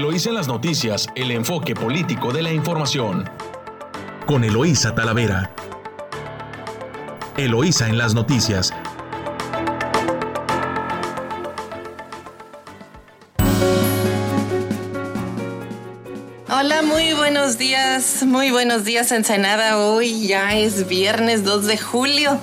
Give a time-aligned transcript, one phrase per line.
[0.00, 3.28] Eloísa en las noticias, el enfoque político de la información.
[4.24, 5.54] Con Eloísa Talavera.
[7.36, 8.72] Eloísa en las noticias.
[16.48, 19.76] Hola, muy buenos días, muy buenos días Ensenada.
[19.76, 22.40] Hoy ya es viernes 2 de julio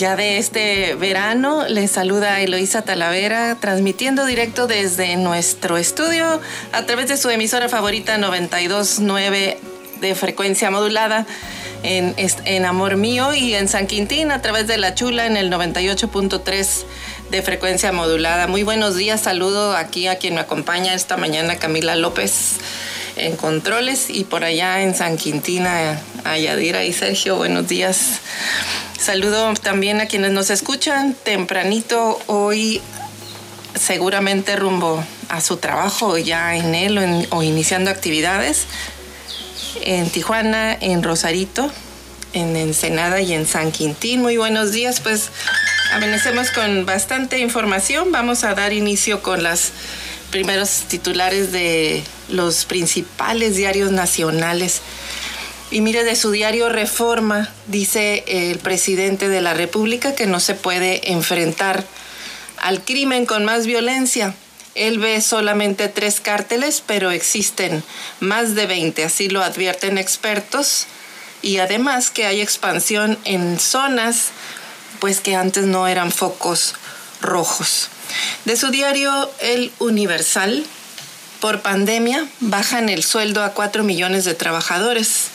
[0.00, 1.68] ya de este verano.
[1.68, 6.40] Les saluda Eloísa Talavera, transmitiendo directo desde nuestro estudio
[6.72, 9.58] a través de su emisora favorita 929
[10.00, 11.26] de frecuencia modulada
[11.82, 15.52] en, en Amor Mío y en San Quintín a través de La Chula en el
[15.52, 16.84] 98.3
[17.30, 18.46] de frecuencia modulada.
[18.46, 22.56] Muy buenos días, saludo aquí a quien me acompaña esta mañana, Camila López
[23.16, 28.20] en controles y por allá en San Quintín a Yadira y Sergio, buenos días.
[29.00, 32.82] Saludo también a quienes nos escuchan tempranito hoy,
[33.74, 38.66] seguramente rumbo a su trabajo ya en él o, iniciando actividades
[39.80, 41.72] en Tijuana, en Rosarito,
[42.34, 44.20] en Ensenada y en San Quintín.
[44.20, 45.30] Muy buenos días, pues
[45.94, 48.12] amanecemos con bastante información.
[48.12, 49.70] Vamos a dar inicio con los
[50.30, 54.82] primeros titulares de los principales diarios nacionales
[55.70, 60.54] y mire, de su diario Reforma dice el presidente de la República que no se
[60.54, 61.84] puede enfrentar
[62.58, 64.34] al crimen con más violencia.
[64.74, 67.84] Él ve solamente tres cárteles, pero existen
[68.18, 70.86] más de 20, así lo advierten expertos.
[71.42, 74.30] Y además que hay expansión en zonas
[74.98, 76.74] pues que antes no eran focos
[77.22, 77.88] rojos.
[78.44, 80.64] De su diario El Universal,
[81.40, 85.30] por pandemia bajan el sueldo a 4 millones de trabajadores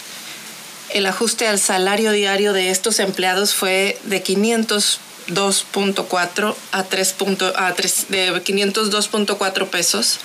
[0.96, 7.16] el ajuste al salario diario de estos empleados fue de 502.4 a 3,
[7.58, 10.20] a 3 de 502.4 pesos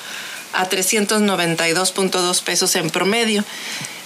[0.52, 3.44] a 392.2 pesos en promedio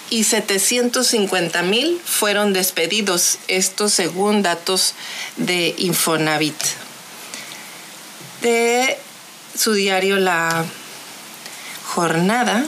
[0.08, 4.94] y 750 mil fueron despedidos, esto según datos
[5.36, 6.56] de Infonavit.
[8.40, 8.96] De
[9.54, 10.64] su diario La
[11.84, 12.64] Jornada,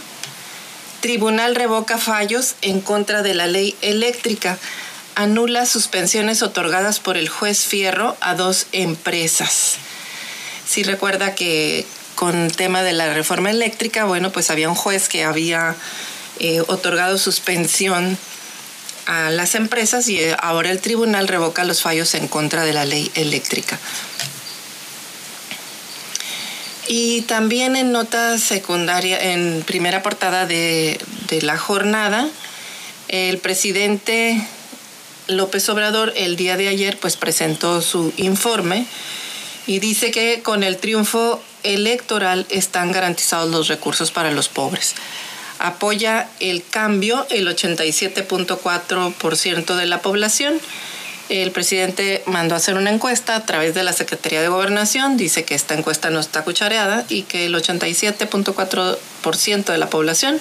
[1.00, 4.58] Tribunal revoca fallos en contra de la ley eléctrica.
[5.14, 9.76] Anula suspensiones otorgadas por el juez Fierro a dos empresas.
[10.66, 15.08] Si recuerda que con el tema de la reforma eléctrica, bueno, pues había un juez
[15.08, 15.76] que había
[16.40, 18.18] eh, otorgado suspensión
[19.06, 22.84] a las empresas y eh, ahora el tribunal revoca los fallos en contra de la
[22.84, 23.78] ley eléctrica.
[26.88, 30.98] Y también en nota secundaria, en primera portada de,
[31.42, 32.26] la jornada,
[33.08, 34.40] el presidente
[35.26, 38.86] López Obrador el día de ayer pues presentó su informe
[39.66, 44.94] y dice que con el triunfo electoral están garantizados los recursos para los pobres.
[45.58, 50.60] Apoya el cambio el 87.4% de la población
[51.28, 55.16] el presidente mandó a hacer una encuesta a través de la Secretaría de Gobernación.
[55.16, 60.40] Dice que esta encuesta no está cuchareada y que el 87.4% de la población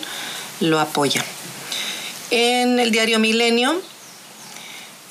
[0.59, 1.25] lo apoya.
[2.31, 3.81] En el diario Milenio,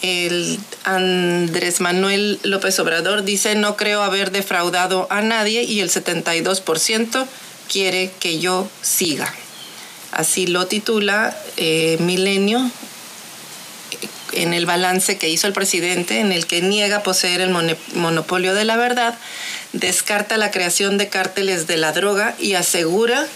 [0.03, 7.27] el Andrés Manuel López Obrador dice no creo haber defraudado a nadie y el 72%
[7.73, 9.33] quiere que yo siga.
[10.13, 12.71] Así lo titula eh, Milenio
[14.43, 17.51] en el balance que hizo el presidente, en el que niega poseer el
[17.95, 19.19] monopolio de la verdad,
[19.73, 23.27] descarta la creación de cárteles de la droga y asegura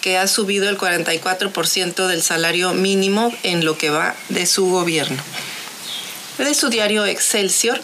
[0.00, 5.22] que ha subido el 44% del salario mínimo en lo que va de su gobierno.
[6.38, 7.80] De su diario Excelsior,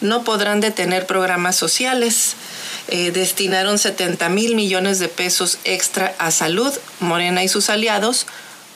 [0.00, 2.34] no podrán detener programas sociales.
[2.88, 6.72] Eh, destinaron 70 mil millones de pesos extra a salud.
[7.00, 8.26] Morena y sus aliados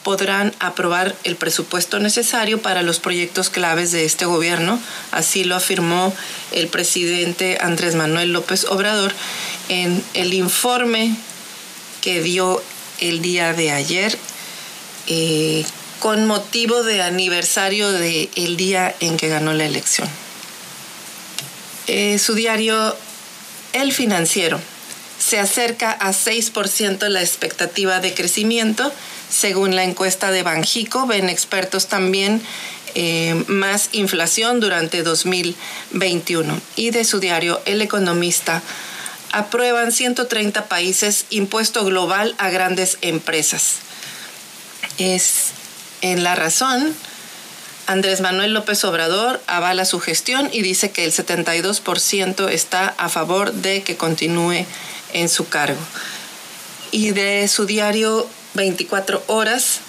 [0.07, 4.79] podrán aprobar el presupuesto necesario para los proyectos claves de este gobierno.
[5.11, 6.15] Así lo afirmó
[6.53, 9.13] el presidente Andrés Manuel López Obrador
[9.69, 11.17] en el informe
[12.03, 12.63] que dio
[13.01, 14.17] el día de ayer
[15.09, 15.65] eh,
[15.99, 20.09] con motivo de aniversario del el día en que ganó la elección.
[21.89, 22.97] Eh, su diario
[23.73, 24.61] El Financiero
[25.19, 28.93] se acerca a 6% la expectativa de crecimiento
[29.29, 32.43] según la encuesta de Banjico, ven expertos también
[32.95, 36.61] eh, más inflación durante 2021.
[36.77, 38.63] Y de su diario El Economista,
[39.33, 43.81] aprueban 130 países impuesto global a grandes empresas.
[44.99, 45.51] Es
[46.01, 46.95] en la razón.
[47.87, 53.53] Andrés Manuel López Obrador avala su gestión y dice que el 72% está a favor
[53.53, 54.65] de que continúe
[55.13, 55.81] en su cargo.
[56.93, 58.27] y de su diario
[58.57, 59.81] 24 horas,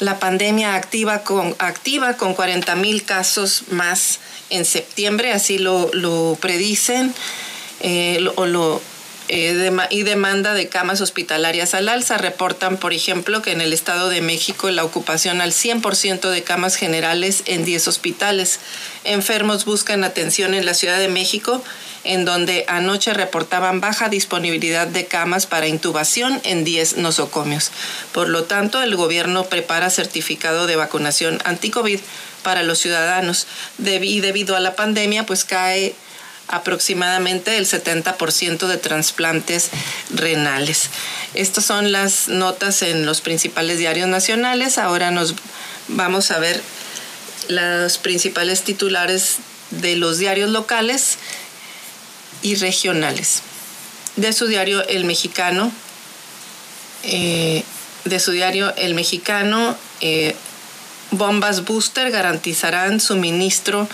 [0.00, 4.20] la pandemia activa con, activa con 40 mil casos más
[4.50, 7.14] en septiembre, así lo, lo predicen
[7.80, 8.80] eh, o lo
[9.28, 12.18] eh, y demanda de camas hospitalarias al alza.
[12.18, 16.76] Reportan, por ejemplo, que en el Estado de México la ocupación al 100% de camas
[16.76, 18.60] generales en 10 hospitales.
[19.04, 21.62] Enfermos buscan atención en la Ciudad de México,
[22.04, 27.70] en donde anoche reportaban baja disponibilidad de camas para intubación en 10 nosocomios.
[28.12, 32.00] Por lo tanto, el gobierno prepara certificado de vacunación anti-COVID
[32.42, 33.46] para los ciudadanos.
[33.78, 35.94] y debido a la pandemia, pues cae
[36.48, 39.70] aproximadamente el 70% de trasplantes
[40.10, 40.90] renales.
[41.34, 44.78] Estas son las notas en los principales diarios nacionales.
[44.78, 45.34] Ahora nos
[45.88, 46.60] vamos a ver
[47.48, 49.36] los principales titulares
[49.70, 51.18] de los diarios locales
[52.42, 53.42] y regionales.
[54.16, 55.72] De su diario El Mexicano,
[57.02, 57.64] eh,
[58.04, 60.36] de su diario El Mexicano, eh,
[61.10, 63.88] bombas booster garantizarán suministro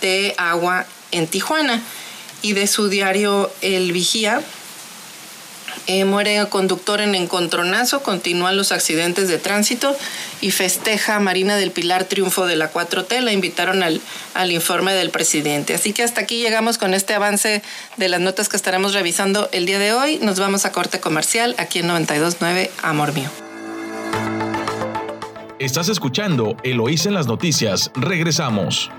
[0.00, 1.82] de agua en Tijuana.
[2.40, 4.42] Y de su diario El Vigía,
[5.88, 9.96] eh, muere conductor en encontronazo, continúan los accidentes de tránsito
[10.42, 13.22] y festeja Marina del Pilar triunfo de la 4T.
[13.22, 14.02] La invitaron al,
[14.34, 15.74] al informe del presidente.
[15.74, 17.62] Así que hasta aquí llegamos con este avance
[17.96, 20.18] de las notas que estaremos revisando el día de hoy.
[20.18, 23.30] Nos vamos a corte comercial aquí en 929 Amor Mío.
[25.58, 27.90] Estás escuchando Eloísa en las noticias.
[27.94, 28.90] Regresamos.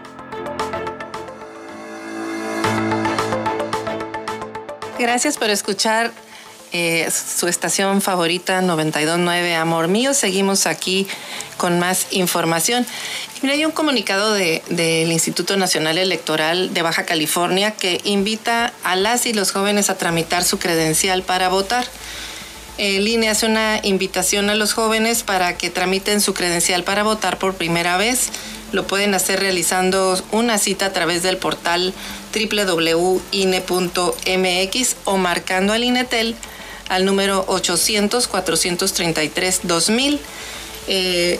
[4.99, 6.11] Gracias por escuchar
[6.73, 10.13] eh, su estación favorita 929 Amor Mío.
[10.13, 11.07] Seguimos aquí
[11.55, 12.85] con más información.
[13.41, 19.25] mira, hay un comunicado del Instituto Nacional Electoral de Baja California que invita a las
[19.25, 21.85] y los jóvenes a tramitar su credencial para votar.
[22.77, 27.37] El INE hace una invitación a los jóvenes para que tramiten su credencial para votar
[27.37, 28.31] por primera vez.
[28.71, 31.93] Lo pueden hacer realizando una cita a través del portal
[32.33, 33.65] www.ine.mx
[35.05, 36.35] o marcando al INETEL
[36.89, 40.19] al número 800-433-2000.
[40.87, 41.39] Eh,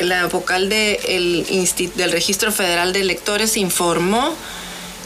[0.00, 4.34] la vocal del Registro Federal de Electores informó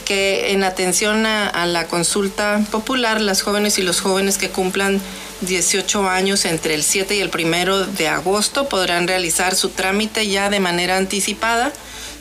[0.03, 5.01] que en atención a, la consulta popular, las jóvenes y los jóvenes que cumplan
[5.41, 10.49] 18 años entre el 7 y el 1 de agosto podrán realizar su trámite ya
[10.49, 11.73] de manera anticipada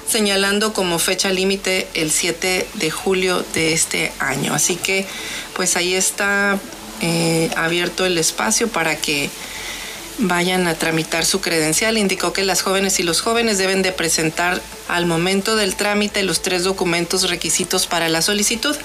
[0.09, 4.53] señalando como fecha límite el 7 de julio de este año.
[4.55, 5.07] Así que
[5.55, 6.59] pues ahí está
[7.01, 9.31] eh, abierto el espacio para que
[10.19, 11.99] vayan a tramitar su credencial.
[11.99, 14.61] Indicó que las jóvenes y los jóvenes deben de presentar
[14.93, 18.77] al momento del trámite los tres documentos requisitos para la solicitud.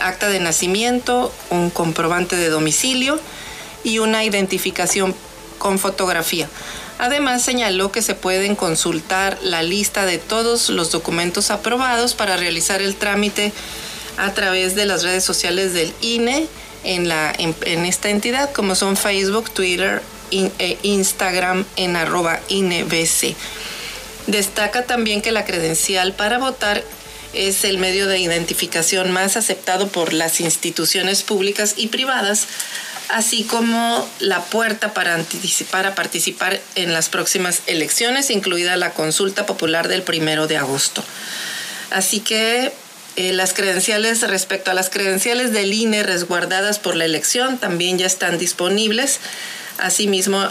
[0.00, 3.18] Acta de nacimiento, un comprobante de domicilio
[3.82, 5.14] y una identificación
[5.58, 6.48] con fotografía.
[6.98, 12.82] Además, señaló que se pueden consultar la lista de todos los documentos aprobados para realizar
[12.82, 13.52] el trámite
[14.18, 16.46] a través de las redes sociales del INE
[16.84, 17.10] en,
[17.86, 23.34] esta entidad, como son Facebook, Twitter e Instagram en arroba INEBC.
[24.28, 26.84] Destaca también que la credencial para votar
[27.32, 32.46] es el medio de identificación más aceptado por las instituciones públicas y privadas
[33.08, 39.46] así como la puerta para, anticipar a participar en las próximas elecciones, incluida la consulta
[39.46, 41.02] popular del primero de agosto.
[41.90, 42.70] Así que
[43.16, 48.06] eh, las credenciales, respecto a las credenciales del INE resguardadas por la elección, también ya
[48.06, 49.20] están disponibles.
[49.78, 50.46] Asimismo,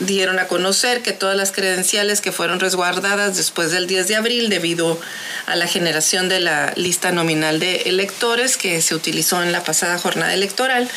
[0.00, 4.48] dieron a conocer que todas las credenciales que fueron resguardadas después del 10 de abril
[4.48, 4.98] debido
[5.46, 9.98] a la generación de la lista nominal de electores que se utilizó en la pasada
[9.98, 10.88] jornada electoral,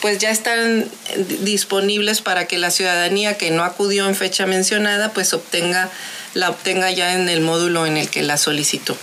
[0.00, 0.86] pues ya están
[1.40, 5.90] disponibles para que la ciudadanía que no acudió en fecha mencionada pues obtenga
[6.34, 8.96] la obtenga ya en el módulo en el que la solicitó.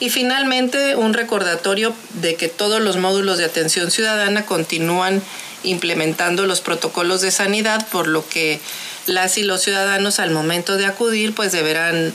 [0.00, 5.22] Y finalmente, un recordatorio de que todos los módulos de atención ciudadana continúan
[5.62, 8.60] implementando los protocolos de sanidad, por lo que
[9.06, 12.14] las y los ciudadanos al momento de acudir pues deberán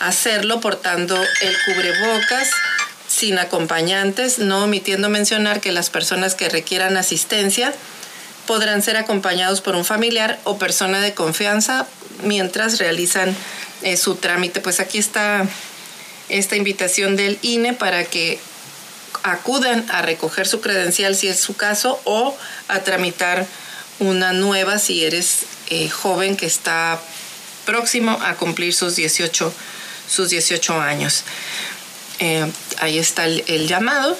[0.00, 2.50] hacerlo portando el cubrebocas,
[3.08, 7.72] sin acompañantes, no omitiendo mencionar que las personas que requieran asistencia
[8.46, 11.86] podrán ser acompañados por un familiar o persona de confianza
[12.22, 13.34] mientras realizan
[13.82, 14.60] eh, su trámite.
[14.60, 15.46] Pues aquí está
[16.28, 18.38] esta invitación del INE para que
[19.22, 22.36] acudan a recoger su credencial si es su caso o
[22.68, 23.46] a tramitar
[24.00, 27.00] una nueva si eres eh, joven que está
[27.64, 29.52] próximo a cumplir sus 18,
[30.08, 31.24] sus 18 años.
[32.18, 34.16] Eh, ahí está el, llamado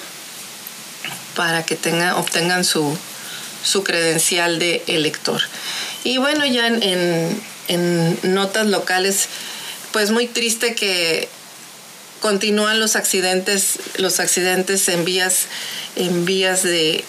[1.37, 2.97] para que tengan, obtengan su,
[3.63, 5.41] su credencial de elector.
[6.03, 9.29] Y bueno, ya en, en notas locales,
[9.93, 11.29] pues muy triste que
[12.21, 15.47] continúan los accidentes, los accidentes en vías,
[15.97, 17.05] en vías de,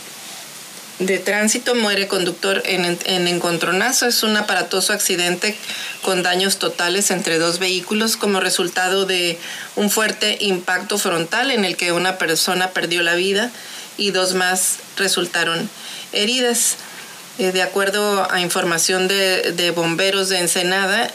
[1.00, 1.76] de tránsito.
[1.76, 4.08] Muere conductor en, en encontronazo.
[4.08, 5.56] Es un aparatoso accidente
[6.02, 9.38] con daños totales entre dos vehículos como resultado de
[9.76, 13.52] un fuerte impacto frontal en el que una persona perdió la vida
[13.98, 15.70] y dos más resultaron
[16.12, 16.78] heridas.
[17.38, 21.12] Eh, de acuerdo a información de, de bomberos de Ensenada,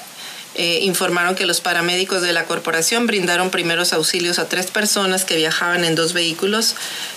[0.54, 5.37] eh, informaron que los paramédicos de la corporación brindaron primeros auxilios a tres personas que
[5.37, 6.75] viajaban en dos vehículos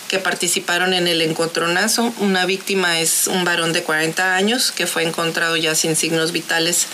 [0.07, 2.13] que participaron en el encontronazo.
[2.19, 6.87] Una víctima es un varón de 40 años que fue encontrado ya sin signos vitales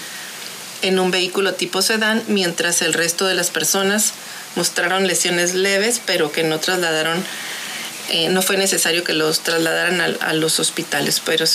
[0.82, 4.14] en un vehículo tipo sedán, mientras el resto de las personas
[4.56, 7.24] mostraron lesiones leves, pero que no trasladaron
[8.10, 11.46] eh, no fue necesario que los trasladaran a, los hospitales, pero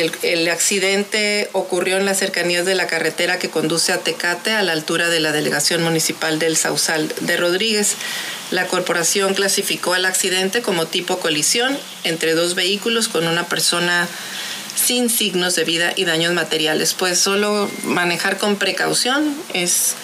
[0.00, 4.72] el, accidente ocurrió en las cercanías de la carretera que conduce a Tecate, a la
[4.72, 7.94] altura de la delegación municipal del Sausal de Rodríguez.
[8.50, 14.08] La corporación clasificó el accidente como tipo colisión entre dos vehículos con una persona
[14.74, 16.94] sin signos de vida y daños materiales.
[16.94, 19.94] Pues solo manejar con precaución es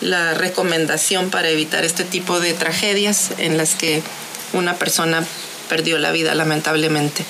[0.00, 4.02] la recomendación para evitar este tipo de tragedias en las que
[4.52, 5.24] una persona
[5.68, 7.24] perdió la vida lamentablemente.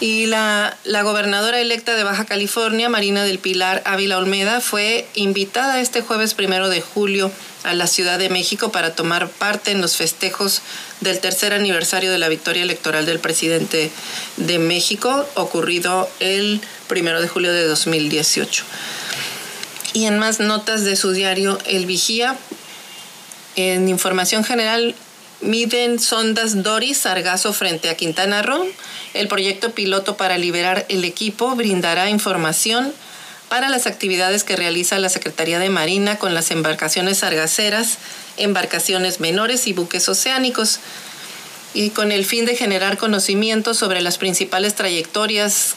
[0.00, 5.78] Y la, la, gobernadora electa de Baja California, Marina del Pilar Ávila Olmeda, fue invitada
[5.78, 7.30] este jueves primero de julio
[7.64, 10.62] a la Ciudad de México para tomar parte en los festejos
[11.00, 13.90] del tercer aniversario de la victoria electoral del presidente
[14.38, 18.64] de México, ocurrido el primero de julio de 2018.
[19.92, 22.38] Y en más notas de su diario El Vigía,
[23.56, 24.94] en información general,
[25.40, 28.66] miden sondas Doris Sargazo frente a Quintana Roo.
[29.14, 32.92] El proyecto piloto para liberar el equipo brindará información
[33.48, 37.98] para las actividades que realiza la Secretaría de Marina con las embarcaciones sargaceras,
[38.36, 40.78] embarcaciones menores y buques oceánicos,
[41.74, 45.74] y con el fin de generar conocimiento sobre las principales trayectorias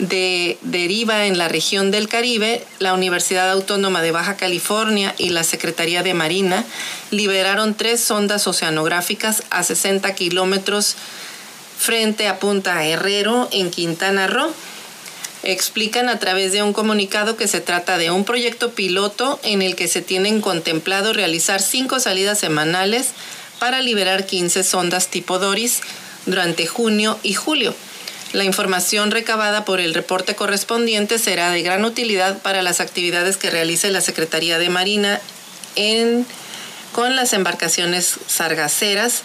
[0.00, 5.44] de deriva en la región del Caribe, la Universidad Autónoma de Baja California y la
[5.44, 6.64] Secretaría de Marina
[7.10, 10.96] liberaron tres sondas oceanográficas a 60 kilómetros
[11.78, 14.52] frente a Punta Herrero en Quintana Roo.
[15.42, 19.76] Explican a través de un comunicado que se trata de un proyecto piloto en el
[19.76, 23.08] que se tienen contemplado realizar cinco salidas semanales
[23.58, 25.80] para liberar 15 sondas tipo Doris
[26.26, 27.74] durante junio y julio.
[28.32, 33.50] La información recabada por el reporte correspondiente será de gran utilidad para las actividades que
[33.50, 35.20] realice la Secretaría de Marina
[35.74, 36.24] en,
[36.92, 39.22] con las embarcaciones sargaceras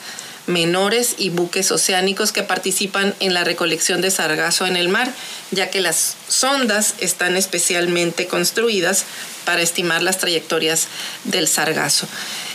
[0.47, 5.11] menores y buques oceánicos que participan en la recolección de sargazo en el mar,
[5.51, 9.05] ya que las sondas están especialmente construidas
[9.43, 10.87] para estimar las trayectorias
[11.23, 12.07] del sargazo.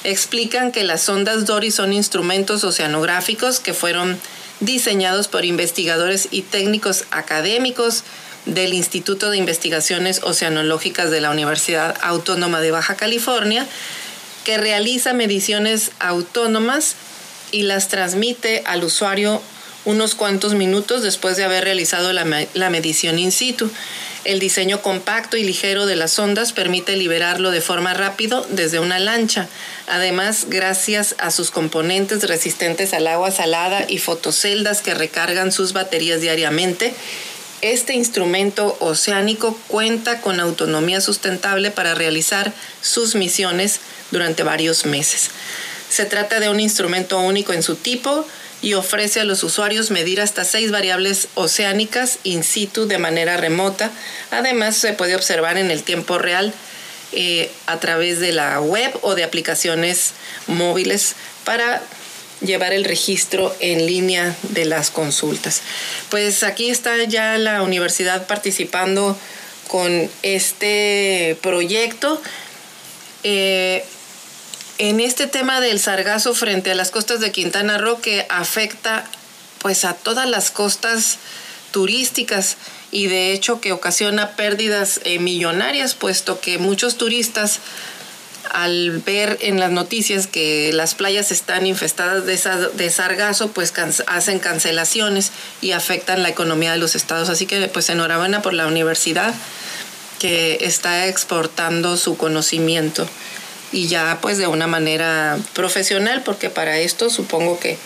[0.05, 4.21] Explican que las sondas Dory son instrumentos oceanográficos que fueron
[4.61, 8.05] diseñados por investigadores y técnicos académicos
[8.47, 13.67] del Instituto de Investigaciones Oceanológicas de la Universidad Autónoma de Baja California,
[14.45, 16.95] que realiza mediciones autónomas
[17.53, 19.43] y las transmite al usuario
[19.85, 23.71] unos cuantos minutos después de haber realizado la, la, medición in situ.
[24.25, 28.99] El diseño compacto y ligero de las ondas permite liberarlo de forma rápido desde una
[28.99, 29.49] lancha.
[29.87, 36.21] Además, gracias a sus componentes resistentes al agua salada y fotoceldas que recargan sus baterías
[36.21, 36.95] diariamente,
[37.63, 45.31] este instrumento oceánico cuenta con autonomía sustentable para realizar sus misiones durante varios meses.
[45.91, 48.27] Se trata de un instrumento único en su tipo,
[48.63, 53.91] y ofrece a los usuarios medir hasta seis variables oceánicas in situ de manera remota.
[54.31, 56.53] Además, se puede observar en el tiempo real
[57.13, 60.13] eh, a través de la web o de aplicaciones
[60.47, 61.83] móviles para
[62.41, 65.63] llevar el registro en línea de las consultas.
[66.09, 69.19] Pues aquí está ya la universidad participando
[69.69, 72.21] con este proyecto.
[73.23, 73.85] Eh,
[74.81, 79.05] en este tema del sargazo frente a las costas de Quintana Roo que afecta
[79.59, 81.19] pues a todas las costas
[81.71, 82.57] turísticas
[82.91, 87.59] y de hecho que ocasiona pérdidas eh, millonarias puesto que muchos turistas
[88.51, 92.41] al ver en las noticias que las playas están infestadas de,
[92.73, 93.75] de sargazo, pues
[94.07, 97.29] hacen cancelaciones y afectan la economía de los estados.
[97.29, 99.35] Así que pues enhorabuena por la universidad
[100.19, 103.07] que está exportando su conocimiento
[103.73, 107.79] y ya pues de una manera profesional, porque para esto supongo que,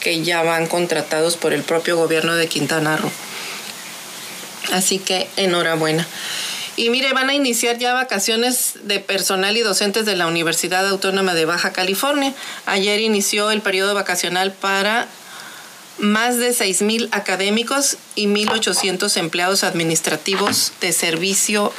[0.00, 3.10] que ya van contratados por el propio gobierno de Quintana Roo.
[4.72, 6.06] Así que enhorabuena.
[6.76, 11.34] Y mire, van a iniciar ya vacaciones de personal y docentes de la Universidad Autónoma
[11.34, 12.32] de Baja California.
[12.66, 15.08] Ayer inició el periodo vacacional para
[15.98, 21.72] más de 6.000 académicos y 1.800 empleados administrativos de servicio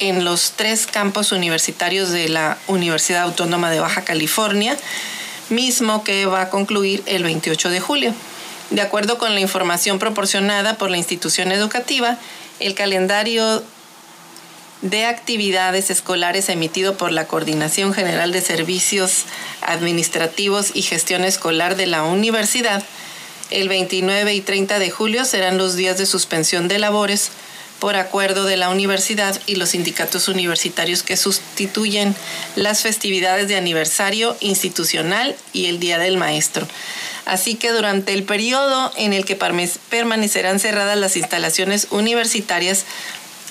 [0.00, 4.76] en los tres campos universitarios de la Universidad Autónoma de Baja California,
[5.50, 8.14] mismo que va a concluir el 28 de julio.
[8.70, 12.18] De acuerdo con la información proporcionada por la institución educativa,
[12.60, 13.62] el calendario
[14.82, 19.24] de actividades escolares emitido por la Coordinación General de Servicios
[19.60, 22.82] Administrativos y Gestión Escolar de la Universidad,
[23.50, 27.30] el 29 y 30 de julio serán los días de suspensión de labores
[27.80, 32.14] por acuerdo de la universidad y los sindicatos universitarios que sustituyen
[32.54, 36.68] las festividades de aniversario institucional y el Día del Maestro.
[37.24, 42.84] Así que durante el periodo en el que permanecerán cerradas las instalaciones universitarias,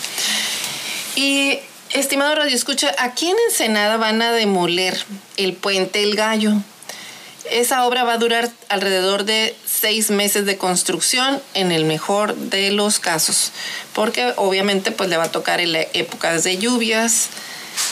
[1.16, 1.60] Y
[1.92, 4.98] estimado Radio Escucha, aquí en Ensenada van a demoler
[5.36, 6.54] el puente El Gallo.
[7.52, 12.72] Esa obra va a durar alrededor de seis meses de construcción en el mejor de
[12.72, 13.52] los casos,
[13.94, 17.30] porque obviamente pues le va a tocar en épocas de lluvias,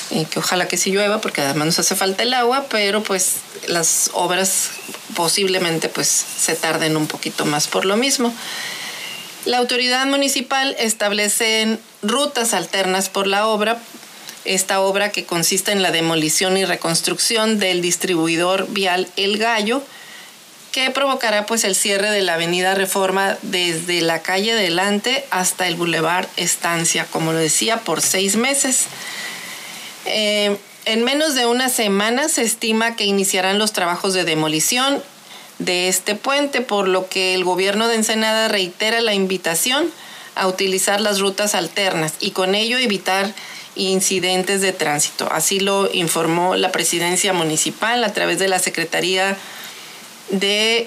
[0.09, 3.35] y que ojalá que sí llueva, porque además nos hace falta el agua, pero pues
[3.67, 4.69] las obras
[5.15, 8.33] posiblemente pues se tarden un poquito más por lo mismo.
[9.45, 13.79] La autoridad municipal establece rutas alternas por la obra
[14.45, 19.83] esta obra que consiste en la demolición y reconstrucción del distribuidor vial El Gallo,
[20.75, 25.75] que provocará pues el cierre de la avenida Reforma desde la calle Delante hasta el
[25.75, 28.87] Boulevard Estancia, como lo decía, por seis meses.
[30.03, 35.01] Eh, en menos de una semana se estima que iniciarán los trabajos de demolición
[35.59, 39.89] de este puente, por lo que el gobierno de Ensenada reitera la invitación
[40.35, 43.33] a utilizar las rutas alternas y con ello evitar
[43.75, 45.29] incidentes de tránsito.
[45.31, 49.37] Así lo informó la presidencia municipal a través de la Secretaría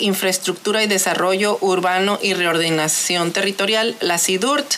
[0.01, 4.75] Infraestructura y Desarrollo Urbano y Reordenación Territorial, la CIDURT,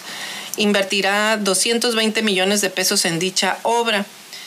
[0.56, 4.04] invertirá 220 millones de pesos en dicha obra.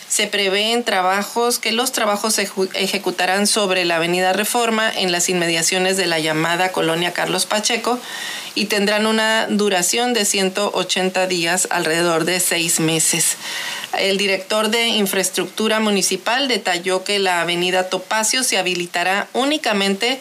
[0.08, 5.96] Se prevén trabajos que los trabajos se ejecutarán sobre la Avenida Reforma en las inmediaciones
[5.96, 7.98] de la llamada Colonia Carlos Pacheco
[8.54, 13.36] y tendrán una duración de 180 días, alrededor de seis meses.
[13.98, 20.20] El director de Infraestructura Municipal detalló que la Avenida Topacio se habilitará únicamente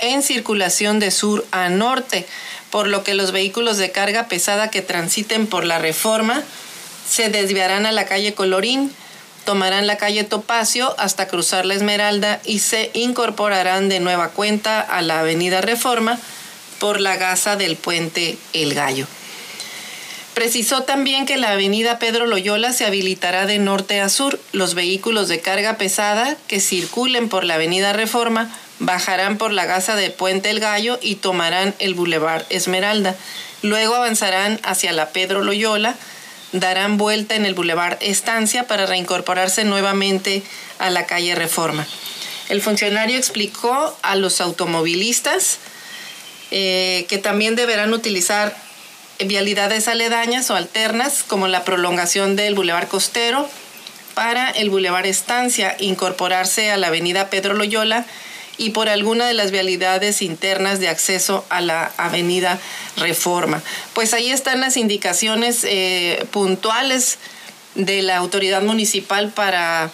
[0.00, 2.26] en circulación de sur a norte,
[2.70, 6.42] por lo que los vehículos de carga pesada que transiten por la reforma
[7.08, 8.92] se desviarán a la calle Colorín,
[9.44, 15.02] tomarán la calle Topacio hasta cruzar la Esmeralda y se incorporarán de nueva cuenta a
[15.02, 16.18] la avenida Reforma
[16.78, 19.06] por la gasa del puente El Gallo.
[20.34, 24.40] Precisó también que la avenida Pedro Loyola se habilitará de norte a sur.
[24.52, 29.94] Los vehículos de carga pesada que circulen por la avenida Reforma bajarán por la gasa
[29.94, 33.14] de Puente El Gallo y tomarán el Boulevard Esmeralda.
[33.60, 35.96] Luego avanzarán hacia la Pedro Loyola,
[36.52, 40.42] darán vuelta en el Boulevard Estancia para reincorporarse nuevamente
[40.78, 41.86] a la calle Reforma.
[42.48, 45.58] El funcionario explicó a los automovilistas
[46.50, 48.56] eh, que también deberán utilizar
[49.24, 53.48] vialidades aledañas o alternas como la prolongación del Boulevard Costero
[54.14, 58.04] para el Boulevard Estancia, incorporarse a la avenida Pedro Loyola
[58.58, 62.58] y por alguna de las vialidades internas de acceso a la avenida
[62.96, 63.62] Reforma.
[63.94, 67.18] Pues ahí están las indicaciones eh, puntuales
[67.74, 69.90] de la autoridad municipal para,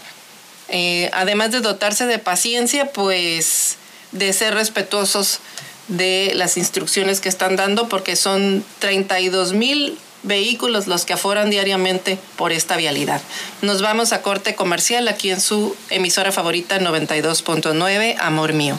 [0.69, 3.77] eh, además de dotarse de paciencia, pues
[4.13, 5.41] de ser respetuosos
[5.89, 12.19] de las instrucciones que están dando porque son 32 mil vehículos los que aforan diariamente
[12.37, 13.21] por esta vialidad.
[13.63, 18.79] Nos vamos a corte comercial aquí en su emisora favorita 92.9, Amor Mío.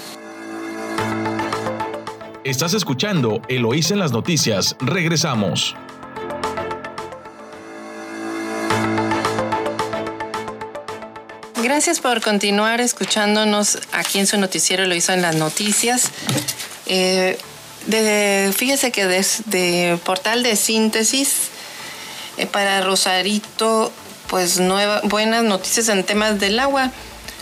[2.43, 4.75] Estás escuchando Eloís en las noticias.
[4.79, 5.75] Regresamos.
[11.61, 16.11] Gracias por continuar escuchándonos aquí en su noticiero Eloísa en las noticias.
[16.89, 17.37] Eh,
[18.55, 21.49] fíjese que desde portal de síntesis
[22.37, 23.91] eh, para Rosarito,
[24.27, 24.59] pues
[25.03, 26.91] buenas noticias en temas del agua.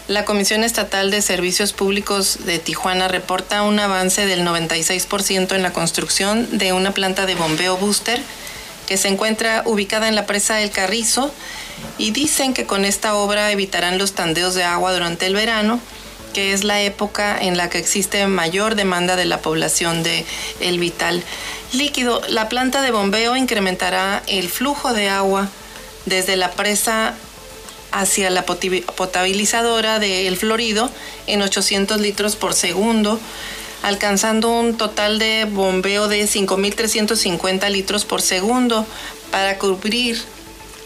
[0.08, 5.74] La Comisión Estatal de Servicios Públicos de Tijuana reporta un avance del 96% en la
[5.74, 8.22] construcción de una planta de bombeo booster
[8.88, 11.34] que se encuentra ubicada en la presa del Carrizo
[11.98, 15.82] y dicen que con esta obra evitarán los tandeos de agua durante el verano
[16.38, 20.26] es la época en la que existe mayor demanda de la población de
[20.60, 21.24] el vital
[21.74, 22.22] líquido.
[22.30, 25.50] La planta de bombeo incrementará el flujo de agua
[26.06, 27.16] desde la presa
[27.92, 30.90] hacia la potabilizadora de El Florido
[31.26, 33.20] en 800 litros por segundo,
[33.82, 38.86] alcanzando un total de bombeo de 5.350 litros por segundo
[39.32, 40.22] para cubrir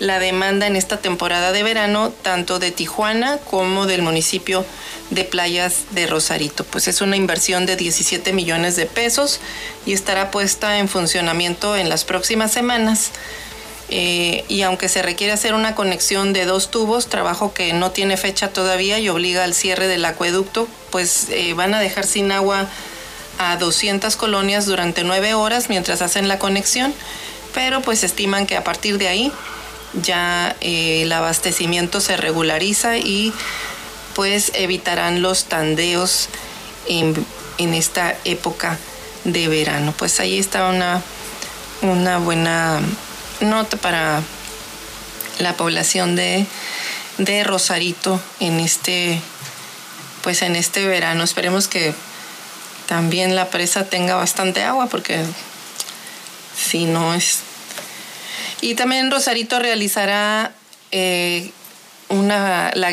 [0.02, 4.66] la demanda en esta temporada de verano, tanto de Tijuana como del municipio
[5.12, 6.64] de playas de Rosarito.
[6.64, 9.40] Pues es una inversión de 17 millones de pesos
[9.86, 13.12] y estará puesta en funcionamiento en las próximas semanas.
[13.90, 18.18] Eh, y aunque se requiere hacer una conexión de dos tubos, trabajo que no tiene
[18.18, 22.68] fecha todavía y obliga al cierre del acueducto, pues eh, van a dejar sin agua
[23.38, 26.92] a 200 colonias durante nueve horas mientras hacen la conexión,
[27.54, 29.32] pero pues estiman que a partir de ahí
[29.94, 33.34] ya eh, el abastecimiento se regulariza y
[34.16, 36.30] pues evitarán los tandeos
[36.88, 37.26] en,
[37.58, 38.80] esta época
[39.24, 39.94] de verano.
[39.96, 41.02] Pues ahí está una,
[41.82, 42.82] una buena
[43.40, 44.22] nota para
[45.38, 46.46] la población de,
[47.20, 49.22] de Rosarito en este
[50.24, 51.24] pues en este verano.
[51.24, 51.94] Esperemos que
[52.88, 55.24] también la presa tenga bastante agua porque
[56.56, 57.40] si no es
[58.62, 60.52] y también Rosarito realizará
[60.92, 61.52] eh,
[62.10, 62.92] una, la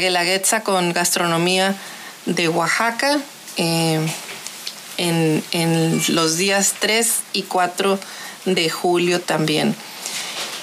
[0.65, 1.77] con gastronomía
[2.25, 3.19] de Oaxaca
[3.57, 4.01] eh,
[4.97, 7.99] en, los días 3 y 4
[8.47, 9.77] de julio también.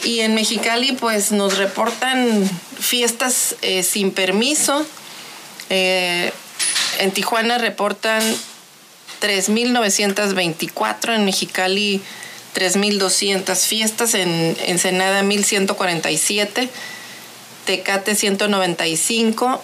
[0.04, 4.86] Y en Mexicali pues nos reportan fiestas eh, sin permiso.
[5.70, 6.32] en
[7.14, 8.22] Tijuana reportan
[9.22, 12.02] 3.924, en Mexicali
[12.56, 16.70] 3.200 fiestas, en Ensenada 1.147,
[17.66, 19.62] Tecate 195,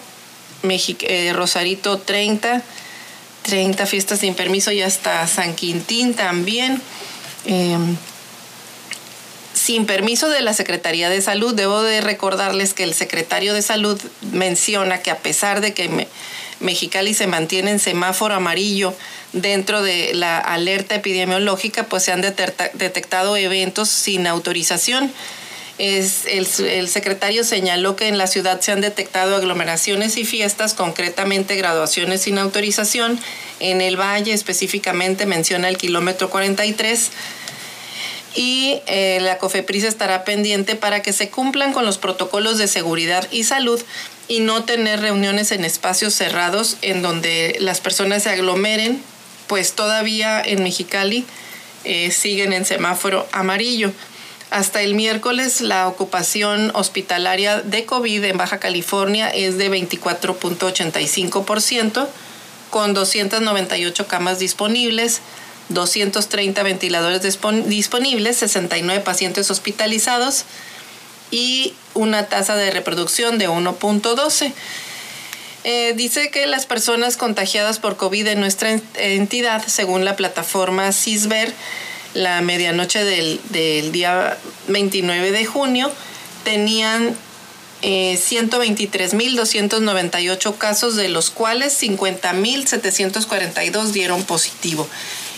[0.68, 2.62] eh, Rosarito 30,
[3.42, 6.80] 30 fiestas sin permiso y hasta San Quintín también.
[7.46, 7.96] Em,
[9.54, 14.00] sin permiso de la Secretaría de Salud, debo de recordarles que el secretario de Salud
[14.32, 16.08] menciona que a pesar de que
[16.62, 18.94] Mexicali se mantiene en semáforo amarillo
[19.32, 25.12] dentro de la alerta epidemiológica, pues se han detectado eventos sin autorización.
[25.78, 32.22] El, secretario señaló que en la ciudad se han detectado aglomeraciones y fiestas, concretamente graduaciones
[32.22, 33.18] sin autorización.
[33.58, 37.10] En el valle específicamente menciona el kilómetro 43
[38.34, 43.26] y eh, la COFEPRIS estará pendiente para que se cumplan con los protocolos de seguridad
[43.30, 43.80] y salud
[44.28, 49.02] y no tener reuniones en espacios cerrados en donde las personas se aglomeren,
[49.46, 51.26] pues todavía en Mexicali
[51.84, 53.92] eh, siguen en semáforo amarillo.
[54.50, 62.06] Hasta el miércoles la ocupación hospitalaria de COVID en Baja California es de 24.85%,
[62.70, 65.22] con 298 camas disponibles,
[65.68, 70.44] 230 ventiladores disponibles, 69 pacientes hospitalizados
[71.30, 74.52] y una tasa de reproducción de 1.12.
[75.64, 81.54] Eh, dice que las personas contagiadas por COVID en nuestra entidad, según la plataforma CISBER,
[82.14, 83.40] la medianoche del,
[83.92, 84.36] día
[84.68, 85.92] 29 de junio,
[86.44, 87.16] tenían
[87.82, 94.88] eh, 123.298 casos, de los cuales 50.742 dieron positivo.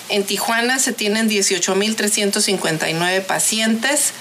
[0.09, 4.13] En Tijuana se tienen 18.359 pacientes,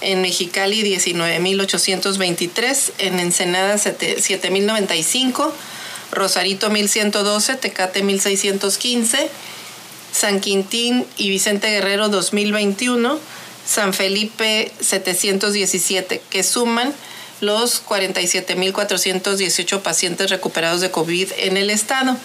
[0.00, 5.52] en Mexicali 19.823, en Ensenada 7.095,
[6.12, 9.28] Rosarito 1.112, Tecate 1.615,
[10.12, 13.18] San Quintín y Vicente Guerrero 2021,
[13.66, 16.92] San Felipe 717, que suman
[17.40, 22.16] los 47.418 pacientes recuperados de COVID en el estado.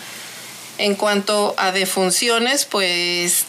[0.78, 3.46] En cuanto a defunciones, pues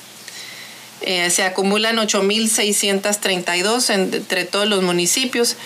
[1.02, 5.56] eh, se acumulan 8.632 entre todos los municipios.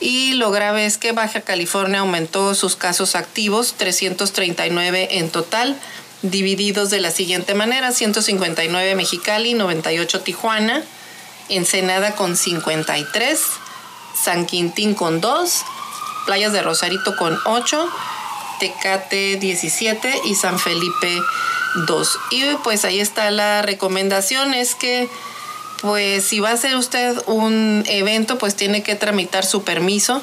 [0.00, 5.78] Y lo grave es que Baja California aumentó sus casos activos, 339 en total,
[6.22, 10.82] divididos de la siguiente manera, 159 Mexicali, 98 Tijuana,
[11.48, 13.40] Ensenada con 53,
[14.22, 15.62] San Quintín con 2,
[16.26, 17.88] Playas de Rosarito con 8,
[18.58, 21.20] Tecate 17 y San Felipe
[21.86, 22.18] 2.
[22.30, 25.08] Y pues ahí está la recomendación, es que
[25.80, 30.22] pues si va a hacer usted un evento, pues tiene que tramitar su permiso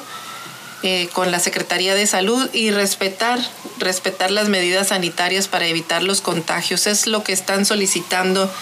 [0.82, 3.38] eh, con la Secretaría de Salud y respetar,
[3.78, 6.88] respetar las medidas sanitarias para evitar los contagios.
[6.88, 8.52] Es lo que están solicitando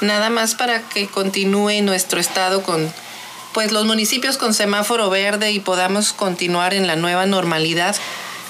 [0.00, 2.92] nada más para que continúe nuestro estado con
[3.52, 7.96] pues los municipios con semáforo verde y podamos continuar en la nueva normalidad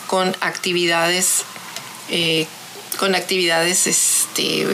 [0.09, 1.45] con actividades
[2.11, 2.49] eh,
[2.99, 4.67] con actividades este,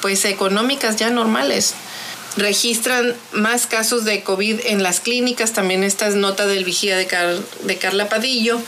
[0.00, 1.74] pues económicas ya normales
[2.36, 5.52] registran más casos de COVID en las clínicas.
[5.52, 7.06] También esta es nota del vigía de,
[7.62, 8.60] de Carla Padillo.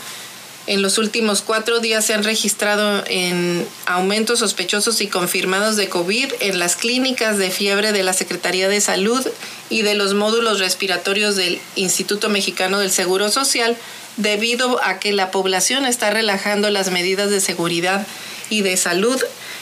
[0.65, 6.31] En los últimos cuatro días se han registrado en aumentos sospechosos y confirmados de COVID
[6.39, 9.27] en las clínicas de fiebre de la Secretaría de Salud
[9.69, 13.75] y de los módulos respiratorios del Instituto Mexicano del Seguro Social,
[14.17, 18.05] debido a que la población está relajando las medidas de seguridad
[18.49, 19.21] y de salud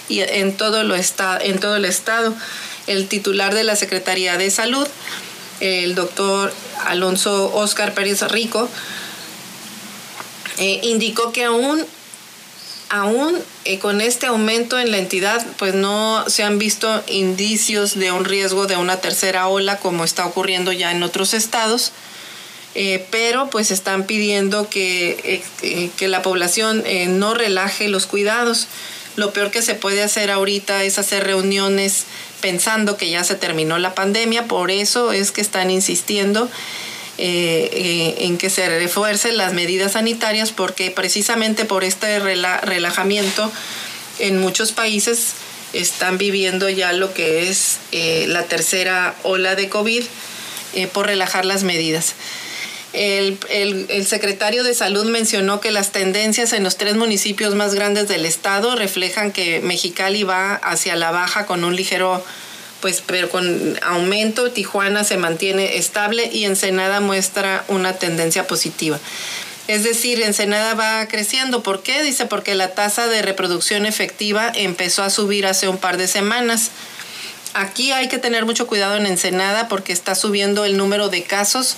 [0.09, 2.35] y en todo, lo está, en todo el estado
[2.87, 4.87] el titular de la Secretaría de Salud,
[5.59, 6.53] el doctor
[6.85, 8.67] Alonso Oscar Pérez Rico,
[10.57, 11.85] eh, indicó que aún,
[12.89, 18.11] aún eh, con este aumento en la entidad, pues no se han visto indicios de
[18.11, 21.91] un riesgo de una tercera ola como está ocurriendo ya en otros estados.
[22.73, 25.43] Eh, pero pues están pidiendo que,
[25.97, 26.83] que la población
[27.19, 28.67] no relaje los cuidados.
[29.17, 32.05] Lo peor que se puede hacer ahorita es hacer reuniones
[32.41, 36.49] pensando que ya se terminó la pandemia, por eso es que están insistiendo
[37.17, 43.51] eh, eh, en que se refuercen las medidas sanitarias, porque precisamente por este relajamiento
[44.19, 45.33] en muchos países
[45.73, 50.03] están viviendo ya lo que es eh, la tercera ola de COVID
[50.93, 52.15] por relajar las medidas.
[52.93, 58.25] El, secretario de Salud mencionó que las tendencias en los tres municipios más grandes del
[58.25, 62.23] estado reflejan que Mexicali va hacia la baja con un ligero,
[62.81, 64.51] pues, pero con aumento.
[64.51, 68.99] Tijuana se mantiene estable y Ensenada muestra una tendencia positiva.
[69.67, 71.63] Es decir, Ensenada va creciendo.
[71.63, 72.03] ¿Por qué?
[72.03, 76.71] Dice, porque la tasa de reproducción efectiva empezó a subir hace un par de semanas.
[77.53, 81.77] Aquí hay que tener mucho cuidado en Ensenada porque está subiendo el número de casos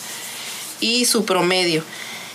[0.83, 1.83] y su promedio.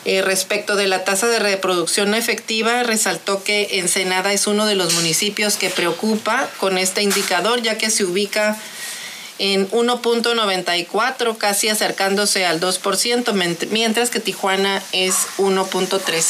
[0.04, 4.94] Eh, respecto de la tasa de reproducción efectiva, resaltó que Ensenada es uno de los
[4.94, 8.58] municipios que preocupa con este indicador, ya que se ubica
[9.38, 16.24] en 1.94, casi acercándose al 2%, mientras que Tijuana es 1.13.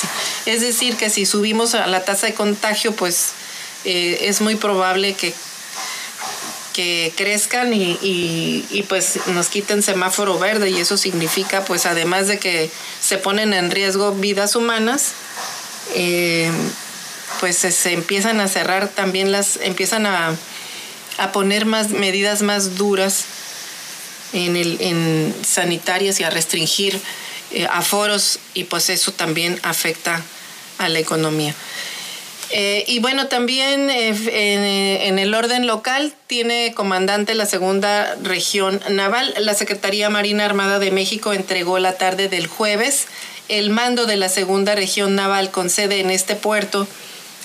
[0.46, 3.31] Es decir, que si subimos a la tasa de contagio, pues
[3.85, 5.33] eh, es muy probable que
[6.79, 12.71] que crezcan y, pues nos quiten semáforo verde y eso significa pues además de que
[13.01, 15.11] se ponen en riesgo vidas humanas,
[15.97, 16.49] eh,
[17.41, 20.37] pues se, empiezan a cerrar también las, empiezan a,
[21.33, 23.25] poner más medidas más duras
[24.33, 27.01] en, el, en sanitarias y a restringir
[27.51, 30.23] eh, aforos y pues eso también afecta
[30.79, 31.57] a la economía.
[32.51, 39.35] Eh, y bueno, también eh, en, el orden local tiene comandante la segunda región naval.
[39.39, 43.07] La Secretaría Marina Armada de México entregó la tarde del jueves
[43.49, 46.87] el mando de la segunda región naval con sede en este puerto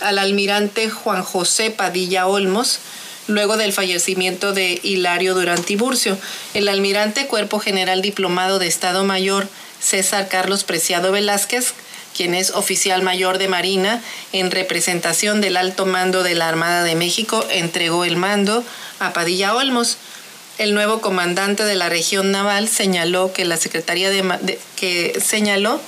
[0.02, 2.80] al almirante Juan José Padilla Olmos,
[3.28, 6.18] luego del fallecimiento de Hilario Durán Tiburcio.
[6.54, 9.48] El almirante Cuerpo General Diplomado de Estado Mayor
[9.80, 11.74] César Carlos Preciado Velázquez,
[12.16, 16.96] quien es oficial mayor de Marina en representación del alto mando de la Armada de
[16.96, 18.64] México, entregó el mando
[19.00, 19.98] a Padilla Olmos.
[20.58, 25.82] El nuevo comandante de la región naval señaló que la Secretaría de, que señaló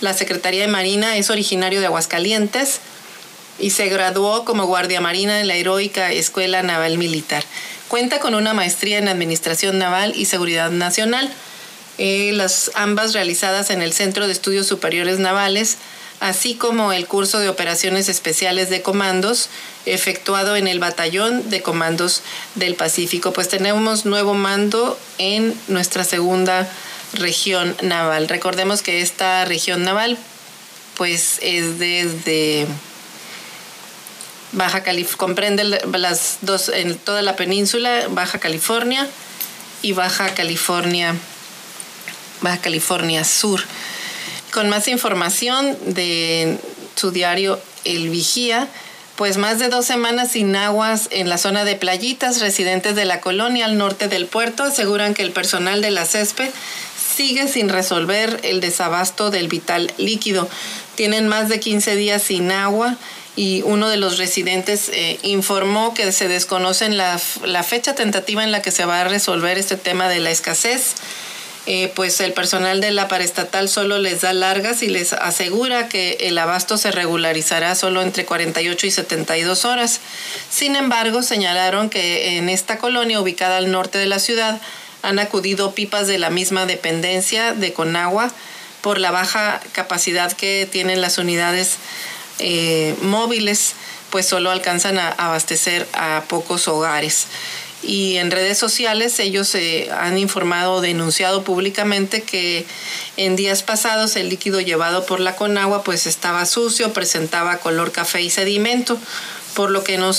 [0.00, 2.80] la Secretaría de Marina es originario de Aguascalientes
[3.58, 7.44] y se graduó como guardia marina en la heroica Escuela Naval Militar.
[7.88, 11.30] Cuenta con una maestría en Administración Naval y Seguridad Nacional
[11.98, 15.78] eh, las ambas realizadas en el Centro de Estudios Superiores Navales,
[16.20, 19.48] así como el curso de operaciones especiales de comandos
[19.86, 22.22] efectuado en el Batallón de Comandos
[22.54, 23.32] del Pacífico.
[23.32, 26.68] Pues tenemos nuevo mando en nuestra segunda
[27.12, 28.28] región naval.
[28.28, 30.18] Recordemos que esta región naval
[30.96, 32.66] pues es desde
[34.52, 39.08] Baja California, comprende las dos en toda la península, Baja California
[39.82, 41.14] y Baja California
[42.44, 43.60] Baja California Sur.
[44.52, 46.58] Con más información de
[46.94, 48.68] su diario El Vigía,
[49.16, 53.20] pues más de dos semanas sin aguas en la zona de playitas, residentes de la
[53.20, 56.52] colonia al norte del puerto aseguran que el personal de la CESPE
[57.16, 60.48] sigue sin resolver el desabasto del vital líquido.
[60.96, 62.96] Tienen más de 15 días sin agua
[63.36, 68.52] y uno de los residentes eh, informó que se desconoce la, la fecha tentativa en
[68.52, 70.94] la que se va a resolver este tema de la escasez
[71.66, 76.18] eh, pues el personal de la paraestatal solo les da largas y les asegura que
[76.20, 80.00] el abasto se regularizará solo entre 48 y 72 horas.
[80.50, 84.60] Sin embargo, señalaron que en esta colonia ubicada al norte de la ciudad
[85.02, 88.30] han acudido pipas de la misma dependencia de Conagua
[88.82, 91.76] por la baja capacidad que tienen las unidades
[92.40, 93.72] eh, móviles,
[94.10, 97.26] pues solo alcanzan a abastecer a pocos hogares
[97.86, 102.64] y en redes sociales ellos se han informado denunciado públicamente que
[103.16, 108.22] en días pasados el líquido llevado por la Conagua pues estaba sucio, presentaba color café
[108.22, 108.98] y sedimento,
[109.54, 110.12] por lo que no,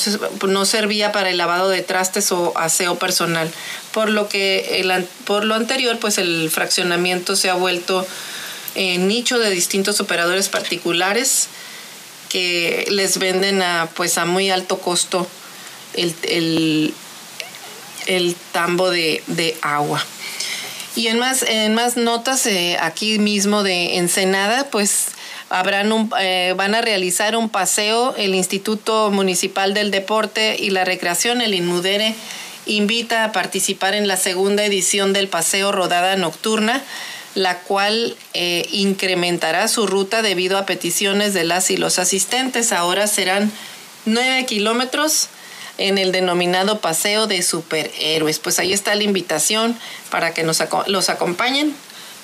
[0.47, 3.51] no servía para el lavado de trastes o aseo personal.
[3.91, 8.05] Por lo que el, por lo anterior pues el fraccionamiento se ha vuelto
[8.75, 11.47] en nicho de distintos operadores particulares
[12.29, 15.27] que les venden a pues a muy alto costo
[15.93, 16.93] el
[18.51, 20.03] tambo de, agua.
[20.95, 25.07] Y en más, en más notas, eh, aquí mismo de Ensenada, pues
[25.49, 28.15] habrán un, eh, van a realizar un paseo.
[28.17, 32.15] El Instituto Municipal del Deporte y la Recreación, el INMUDERE,
[32.65, 36.81] invita a participar en la segunda edición del paseo Rodada Nocturna,
[37.35, 42.71] la cual eh, incrementará su ruta debido a peticiones de las y los asistentes.
[42.71, 43.51] Ahora serán
[44.05, 45.29] nueve kilómetros
[45.77, 48.39] en el denominado Paseo de Superhéroes.
[48.39, 49.77] Pues ahí está la invitación
[50.09, 51.75] para que nos los acompañen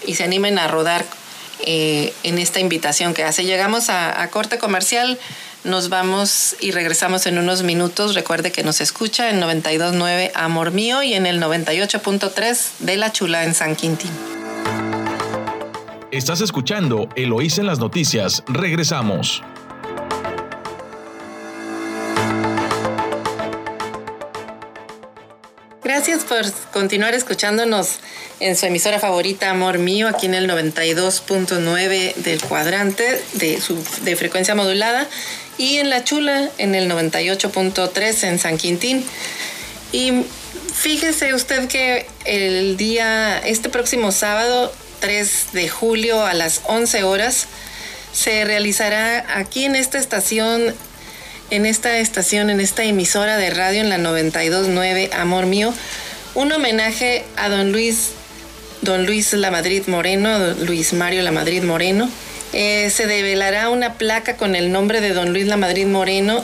[0.06, 1.06] y se animen a rodar
[1.62, 3.44] eh, en esta invitación que hace.
[3.44, 5.20] Llegamos a, a, corte comercial,
[5.64, 8.16] nos vamos y regresamos en unos minutos.
[8.16, 13.44] Recuerde que nos escucha en 92.9 Amor Mío y en el 98.3 de La Chula
[13.44, 14.12] en San Quintín.
[16.12, 18.44] Estás escuchando Eloísa en las noticias.
[18.48, 19.44] Regresamos.
[25.94, 27.98] Gracias por continuar escuchándonos
[28.40, 34.16] en su emisora favorita, Amor Mío, aquí en el 92.9 del cuadrante de, su, de
[34.16, 35.10] frecuencia modulada
[35.58, 39.04] y en La Chula en el 98.3 en San Quintín.
[39.92, 40.24] Y
[40.74, 47.48] fíjese usted que el día, este próximo sábado 3 de julio a las 11 horas,
[48.14, 50.74] se realizará aquí en esta estación
[51.52, 55.74] en esta estación, en esta emisora de radio en la 929 Amor Mío,
[56.34, 58.12] un homenaje a don Luis,
[58.82, 62.10] don Luis La Madrid Moreno, Luis Mario La Madrid Moreno.
[62.54, 66.44] Eh, se develará una placa con el nombre de don Luis La Madrid Moreno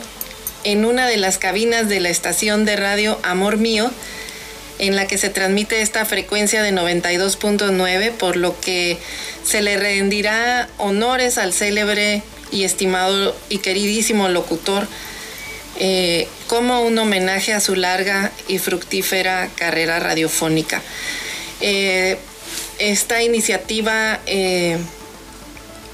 [0.64, 3.90] en una de las cabinas de la estación de radio Amor Mío,
[4.78, 8.98] en la que se transmite esta frecuencia de 92.9, por lo que
[9.42, 14.86] se le rendirá honores al célebre y estimado y queridísimo locutor,
[15.78, 20.82] eh, como un homenaje a su larga y fructífera carrera radiofónica.
[21.60, 22.18] Eh,
[22.78, 24.78] esta iniciativa eh,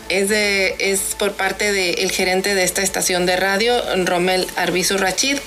[0.08, 5.38] es, de, es por parte del gerente de esta estación de radio, Romel Arbizu Rachid,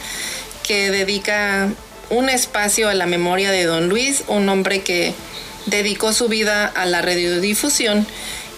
[0.63, 1.69] que dedica
[2.09, 5.13] un espacio a la memoria de don Luis, un hombre que
[5.65, 8.07] dedicó su vida a la radiodifusión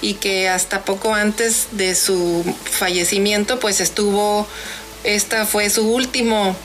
[0.02, 4.48] y que hasta poco antes de su fallecimiento pues estuvo,
[5.04, 6.56] esta fue su último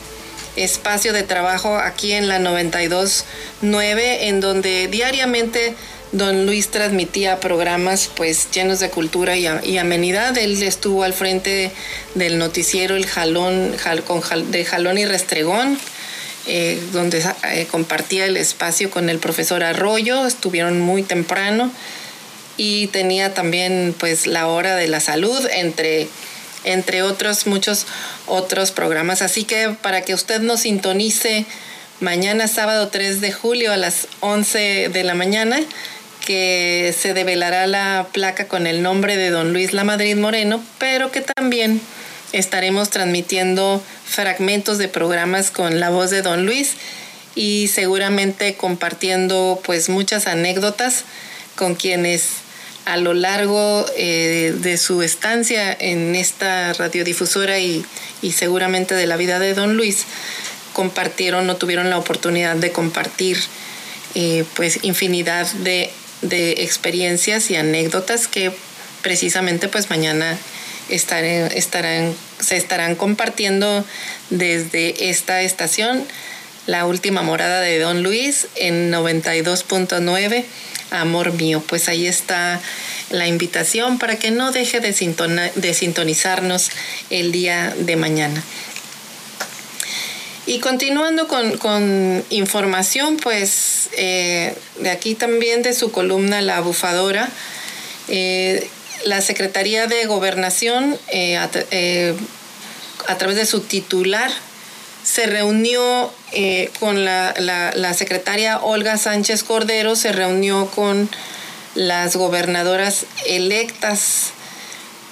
[0.55, 5.75] espacio de trabajo aquí en la 92.9, en donde diariamente
[6.11, 10.37] don Luis transmitía programas pues llenos de cultura y, amenidad.
[10.37, 11.71] Él estuvo al frente
[12.13, 13.75] del noticiero El Jalón,
[14.51, 15.77] de Jalón y Restregón,
[16.47, 21.71] eh, donde eh, compartía el espacio con el profesor Arroyo, estuvieron muy temprano
[22.57, 26.07] y tenía también pues la hora de la salud entre
[26.63, 27.85] entre otros muchos
[28.27, 29.21] otros programas.
[29.21, 31.45] Así que para que usted nos sintonice
[31.99, 35.59] mañana sábado 3 de julio a las 11 de la mañana,
[36.25, 41.11] que se develará la placa con el nombre de don Luis La Madrid Moreno, pero
[41.11, 41.79] que también
[42.33, 46.73] estaremos transmitiendo fragmentos de programas con la voz de don Luis
[47.35, 51.03] y seguramente compartiendo pues muchas anécdotas
[51.55, 52.44] con quienes
[52.85, 57.85] a lo largo eh, de su estancia en esta radiodifusora y,
[58.21, 60.05] y seguramente de la vida de don Luis
[60.73, 63.37] compartieron o tuvieron la oportunidad de compartir
[64.13, 68.51] eh, pues infinidad de de experiencias y anécdotas que
[69.01, 70.37] precisamente pues mañana
[70.89, 73.85] estarán, se estarán compartiendo
[74.29, 76.05] desde esta estación,
[76.67, 80.45] la última morada de Don Luis en 92.9,
[80.91, 81.63] Amor mío.
[81.67, 82.61] Pues ahí está
[83.09, 86.69] la invitación para que no deje de, de sintonizarnos
[87.09, 88.43] el día de mañana.
[90.47, 97.29] Y continuando con, información, pues eh, de aquí también de su columna La Bufadora,
[98.09, 98.67] eh,
[99.05, 101.49] la Secretaría de Gobernación, eh, a,
[103.17, 104.29] través de su titular,
[105.05, 106.11] se reunió
[106.81, 111.09] con la, la, secretaria Olga Sánchez Cordero, se reunió con
[111.75, 114.33] las gobernadoras electas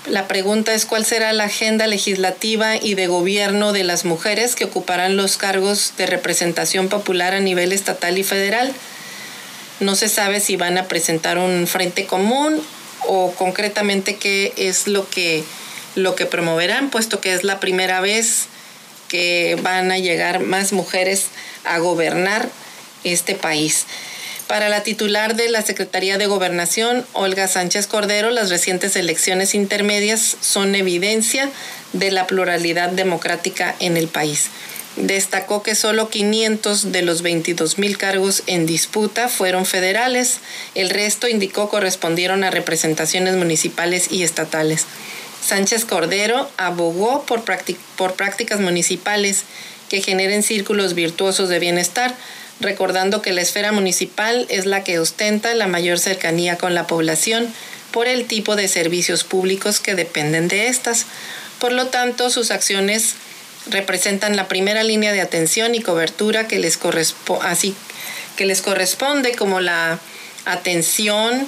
[0.07, 4.65] la pregunta es cuál será la agenda legislativa y de gobierno de las mujeres que
[4.65, 8.73] ocuparán los cargos de representación popular a nivel estatal y federal.
[9.79, 12.61] No se sabe si van a presentar un frente común
[13.07, 15.45] o concretamente qué es lo que,
[15.95, 18.47] lo que promoverán, puesto que es la primera vez
[19.13, 21.27] que van a llegar más mujeres
[21.65, 22.49] a gobernar
[23.03, 23.85] este país.
[24.47, 30.37] Para la titular de la Secretaría de Gobernación, Olga Sánchez Cordero, las recientes elecciones intermedias
[30.41, 31.51] son evidencia
[31.93, 34.47] de la pluralidad democrática en el país.
[34.95, 40.39] Destacó que solo 500 de los 22 mil cargos en disputa fueron federales,
[40.73, 44.87] el resto indicó correspondieron a representaciones municipales y estatales.
[45.45, 47.43] Sánchez Cordero abogó por,
[47.97, 49.43] por prácticas municipales
[49.89, 52.15] que generen círculos virtuosos de bienestar,
[52.59, 57.53] recordando que la esfera municipal es la que ostenta la mayor cercanía con la población
[57.91, 61.05] por el tipo de servicios públicos que dependen de estas.
[61.59, 63.15] Por lo tanto, sus acciones
[63.69, 66.79] representan la primera línea de atención y cobertura que les,
[67.41, 67.75] así,
[68.35, 69.99] que les corresponde como la
[70.45, 71.47] atención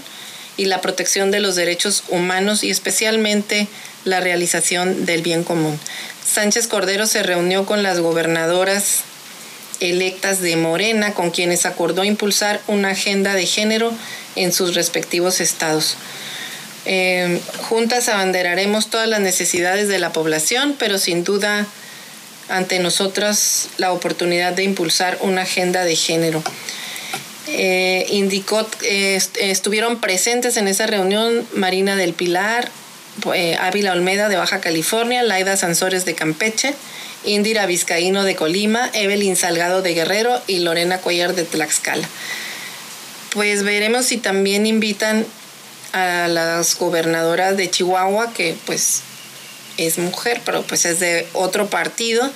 [0.58, 3.68] y la protección de los derechos humanos y especialmente
[4.04, 5.80] la realización del bien común.
[6.26, 9.02] Sánchez Cordero se reunió con las gobernadoras
[9.80, 13.94] electas de Morena, con quienes acordó impulsar una agenda de género
[14.36, 15.98] en sus respectivos estados.
[16.86, 21.66] Eh, juntas abanderaremos todas las necesidades de la población, pero sin duda
[22.48, 26.44] ante nosotras la oportunidad de impulsar una agenda de género.
[27.48, 32.70] Eh, indicó, eh, estuvieron presentes en esa reunión Marina del Pilar,
[33.60, 36.74] Ávila Olmeda de Baja California, Laida Sansores de Campeche,
[37.24, 42.08] Indira Vizcaíno de Colima, Evelyn Salgado de Guerrero y Lorena Cuellar de Tlaxcala.
[43.32, 45.26] Pues veremos si también invitan
[45.94, 49.02] a las gobernadoras de Chihuahua, que pues
[49.78, 52.30] es mujer, pero pues es de otro partido,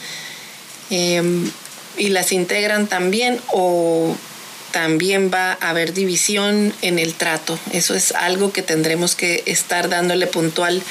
[0.90, 1.52] em,
[1.98, 4.16] y las integran también o
[4.72, 7.60] también va a haber división en el trato.
[7.72, 10.84] Eso es algo que tendremos que estar dándole puntual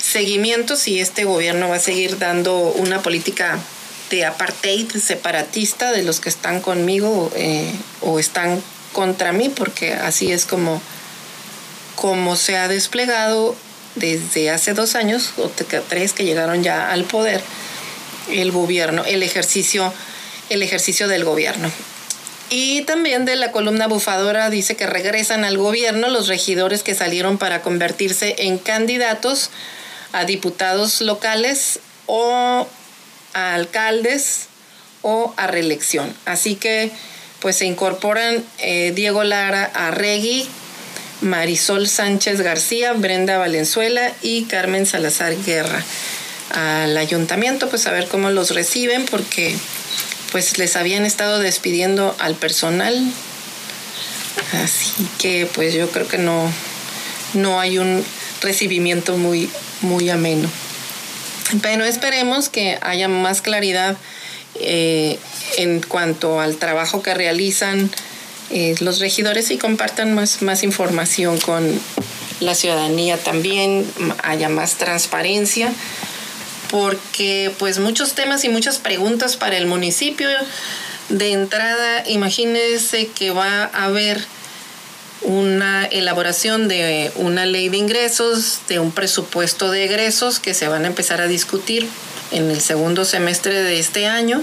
[0.00, 3.58] seguimiento si este gobierno va a seguir dando una política
[4.10, 8.62] de apartheid separatista de los que están conmigo eh, o están
[8.92, 10.80] contra mí, porque así es como,
[11.94, 13.54] como se ha desplegado
[13.96, 15.50] desde hace dos años o
[15.88, 17.42] tres que llegaron ya al poder
[18.30, 19.92] el gobierno, el ejercicio,
[20.48, 21.70] el ejercicio del gobierno.
[22.50, 27.38] Y también de la columna bufadora dice que regresan al gobierno los regidores que salieron
[27.38, 29.50] para convertirse en candidatos
[30.12, 32.66] a diputados locales o
[33.34, 34.46] a alcaldes
[35.02, 36.14] o a reelección.
[36.24, 36.90] Así que
[37.40, 40.48] pues se incorporan eh, Diego Lara Arregui,
[41.20, 45.84] Marisol Sánchez García, Brenda Valenzuela y Carmen Salazar Guerra
[46.50, 49.54] al ayuntamiento, pues a ver cómo los reciben, porque
[50.30, 53.12] pues les habían estado despidiendo al personal.
[54.52, 56.50] Así que pues yo creo que no,
[57.34, 58.04] no hay un
[58.40, 59.50] recibimiento muy,
[59.80, 60.48] muy ameno.
[61.62, 63.96] Pero esperemos que haya más claridad
[64.60, 65.18] eh,
[65.56, 67.90] en cuanto al trabajo que realizan
[68.50, 71.80] eh, los regidores y compartan más, más información con
[72.40, 73.86] la ciudadanía también,
[74.22, 75.72] haya más transparencia,
[76.70, 80.28] porque pues muchos temas y muchas preguntas para el municipio.
[81.08, 84.24] De entrada, imagínense que va a haber
[85.22, 90.84] una elaboración de una ley de ingresos, de un presupuesto de egresos que se van
[90.84, 91.88] a empezar a discutir
[92.30, 94.42] en el segundo semestre de este año.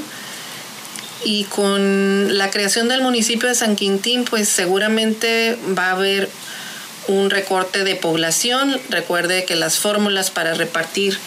[1.24, 6.30] Y con la creación del municipio de San Quintín, pues seguramente va a haber
[7.08, 8.80] un recorte de población.
[8.90, 11.18] Recuerde que las fórmulas para repartir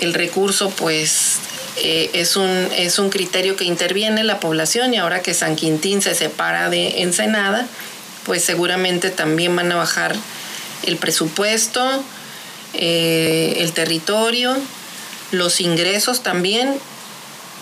[0.00, 1.36] el recurso, pues
[1.76, 6.02] eh, es, un, es un criterio que interviene la población y ahora que San Quintín
[6.02, 7.66] se separa de Ensenada,
[8.24, 10.16] pues seguramente también van a bajar
[10.84, 12.02] el presupuesto,
[12.74, 14.56] eh, el territorio,
[15.30, 16.74] los ingresos también,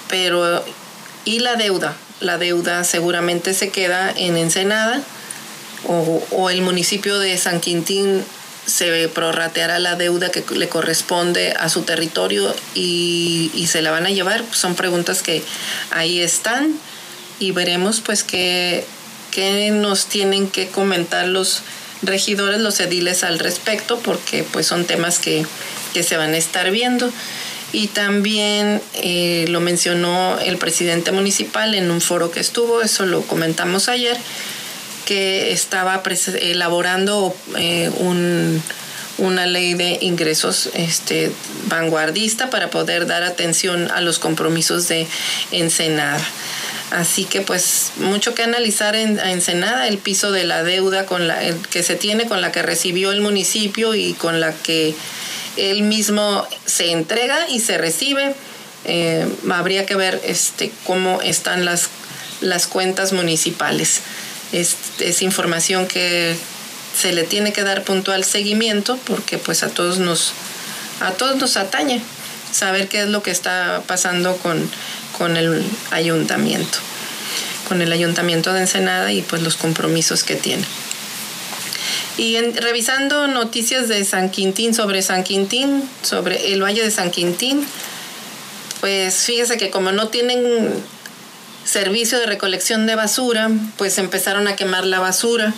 [0.09, 0.65] pero
[1.25, 1.97] y la deuda.
[2.21, 5.03] La deuda seguramente se queda en Ensenada
[5.87, 8.25] o, el municipio de San Quintín
[8.69, 14.07] se prorrateará la deuda que le corresponde a su territorio y, y, se la van
[14.07, 14.45] a llevar.
[14.53, 15.43] Son preguntas que
[15.91, 16.79] ahí están
[17.41, 18.85] y veremos pues qué,
[19.31, 21.63] qué nos tienen que comentar los
[22.03, 25.47] regidores, los ediles al respecto, porque pues son temas que,
[26.01, 27.11] se van a estar viendo.
[27.73, 33.23] Y también eh, lo mencionó el presidente municipal en un foro que estuvo, eso lo
[33.23, 34.17] comentamos ayer,
[35.09, 36.03] que estaba
[36.39, 37.91] elaborando eh,
[39.17, 41.33] una ley de ingresos este,
[41.65, 45.07] vanguardista para poder dar atención a los compromisos de
[45.51, 46.23] Ensenada.
[46.91, 51.39] Así que pues mucho que analizar en Ensenada, el piso de la deuda con la,
[51.71, 54.95] que se tiene, con la que recibió el municipio y con la que
[55.57, 58.35] él mismo se entrega y se recibe.
[58.85, 61.89] Eh, habría que ver este, cómo están las,
[62.43, 64.03] las cuentas municipales.
[64.53, 66.37] Es, es información que
[66.97, 70.33] se le tiene que dar puntual seguimiento porque pues a todos nos,
[71.01, 72.03] a todos nos atañe
[72.51, 74.71] saber qué es lo que está pasando con
[75.19, 76.79] con el ayuntamiento,
[77.69, 80.65] con el ayuntamiento de Ensenada y pues los compromisos que tiene.
[82.17, 87.65] Y revisando noticias de San Quintín sobre San Quintín, sobre el Valle de San Quintín,
[88.81, 90.73] pues fíjese que como no tienen
[91.69, 95.53] servicio de recolección de basura, pues empezaron a quemar la basura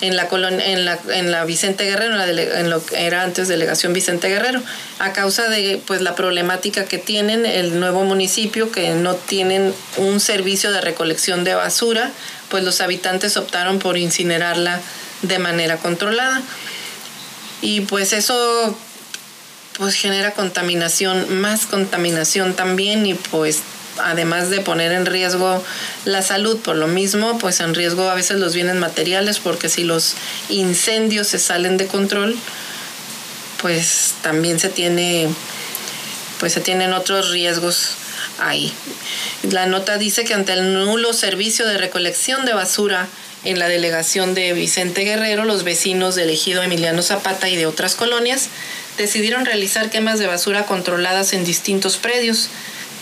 [0.00, 4.28] en la, en la, en la Vicente Guerrero, en, lo que era antes delegación Vicente
[4.28, 4.60] Guerrero,
[4.98, 10.18] a causa de pues la problemática que tienen el nuevo municipio, que no tienen un
[10.18, 12.10] servicio de recolección de basura,
[12.48, 14.80] pues los habitantes optaron por incinerarla
[15.22, 16.42] de manera controlada.
[17.62, 18.76] Y pues eso
[19.78, 23.62] pues genera contaminación, más contaminación también y pues
[24.02, 25.62] además de poner en riesgo
[26.04, 29.84] la salud por lo mismo, pues en riesgo a veces los bienes materiales, porque si
[29.84, 30.14] los
[30.48, 32.36] incendios se salen de control,
[33.60, 35.28] pues también se tiene,
[36.40, 37.96] pues se tienen otros riesgos
[38.38, 38.72] ahí.
[39.50, 43.08] La nota dice que ante el nulo servicio de recolección de basura
[43.44, 47.94] en la delegación de Vicente Guerrero, los vecinos del ejido Emiliano Zapata y de otras
[47.94, 48.48] colonias
[48.98, 52.48] decidieron realizar quemas de basura controladas en distintos predios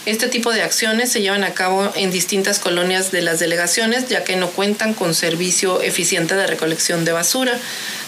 [0.06, 4.22] este tipo de acciones se llevan a cabo en distintas colonias de las delegaciones, ya
[4.22, 7.58] que no cuentan con servicio eficiente de recolección de basura.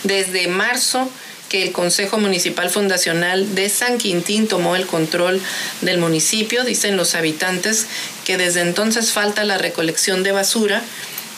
[0.05, 1.11] Desde marzo,
[1.49, 5.41] que el Consejo Municipal Fundacional de San Quintín tomó el control
[5.81, 7.87] del municipio, dicen los habitantes
[8.25, 10.83] que desde entonces falta la recolección de basura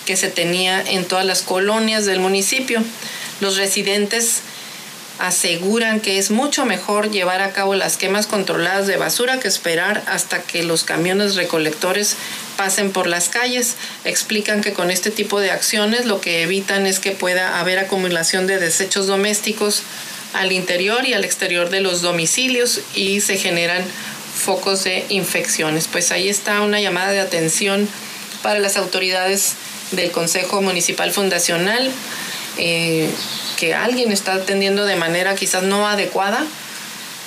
[0.06, 2.82] que se tenía en todas las colonias del municipio.
[3.40, 4.40] Los residentes
[5.18, 10.02] aseguran que es mucho mejor llevar a cabo las quemas controladas de basura que esperar
[10.06, 12.16] hasta que los camiones recolectores
[12.56, 13.76] pasen por las calles.
[14.04, 18.46] Explican que con este tipo de acciones lo que evitan es que pueda haber acumulación
[18.46, 19.82] de desechos domésticos
[20.34, 23.82] al interior y al exterior de los domicilios y se generan
[24.34, 25.88] focos de infecciones.
[25.88, 27.88] Pues ahí está una llamada de atención
[28.42, 29.54] para las autoridades
[29.92, 31.90] del Consejo Municipal Fundacional.
[32.58, 33.10] Eh,
[33.56, 36.44] que alguien está atendiendo de manera quizás no adecuada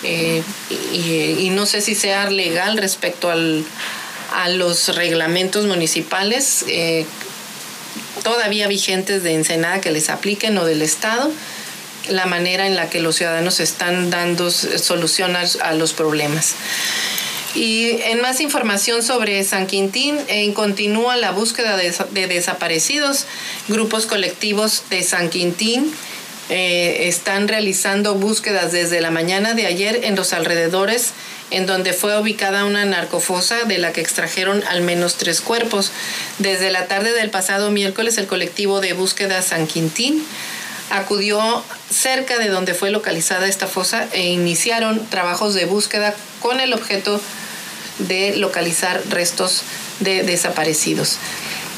[0.03, 0.43] eh,
[0.91, 3.65] y, no sé si sea legal respecto al,
[4.33, 7.05] a los reglamentos municipales eh,
[8.23, 11.31] todavía vigentes de Ensenada que les apliquen o del Estado
[12.09, 16.55] la manera en la que los ciudadanos están dando solución a, los problemas.
[17.53, 23.25] Y en más información sobre San Quintín, en continúa la búsqueda de, desaparecidos.
[23.67, 25.93] Grupos colectivos de San Quintín
[26.49, 31.11] eh, están realizando búsquedas desde la mañana de ayer en los alrededores,
[31.49, 35.91] en donde fue ubicada una narcofosa de la que extrajeron al menos tres cuerpos.
[36.39, 40.25] Desde la tarde del pasado miércoles, el colectivo de búsqueda San Quintín
[40.89, 46.73] acudió cerca de donde fue localizada esta fosa e iniciaron trabajos de búsqueda con el
[46.73, 47.40] objeto de
[48.35, 49.63] localizar restos
[49.99, 51.17] de desaparecidos.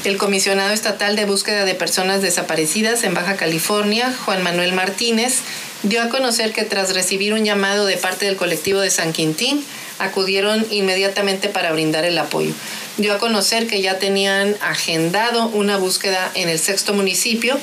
[0.04, 5.40] El comisionado estatal de búsqueda de personas desaparecidas en Baja California, Juan Manuel Martínez,
[5.84, 9.64] dio a conocer que tras recibir un llamado de parte del colectivo de San Quintín,
[10.00, 12.54] acudieron inmediatamente para brindar el apoyo.
[12.98, 17.58] Dio a conocer que ya tenían agendado una búsqueda en el sexto municipio,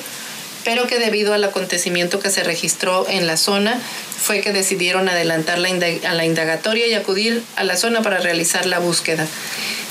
[0.63, 3.79] pero que debido al acontecimiento que se registró en la zona,
[4.21, 8.65] fue que decidieron adelantar la, a la indagatoria y acudir a la zona para realizar
[8.65, 9.27] la búsqueda.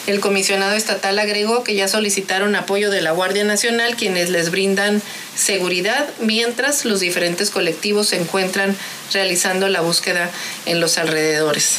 [0.06, 5.02] El comisionado estatal agregó que ya solicitaron apoyo de la Guardia Nacional, quienes les brindan
[5.36, 8.76] seguridad, mientras los diferentes colectivos se encuentran
[9.12, 10.30] realizando la búsqueda
[10.66, 11.76] en los alrededores.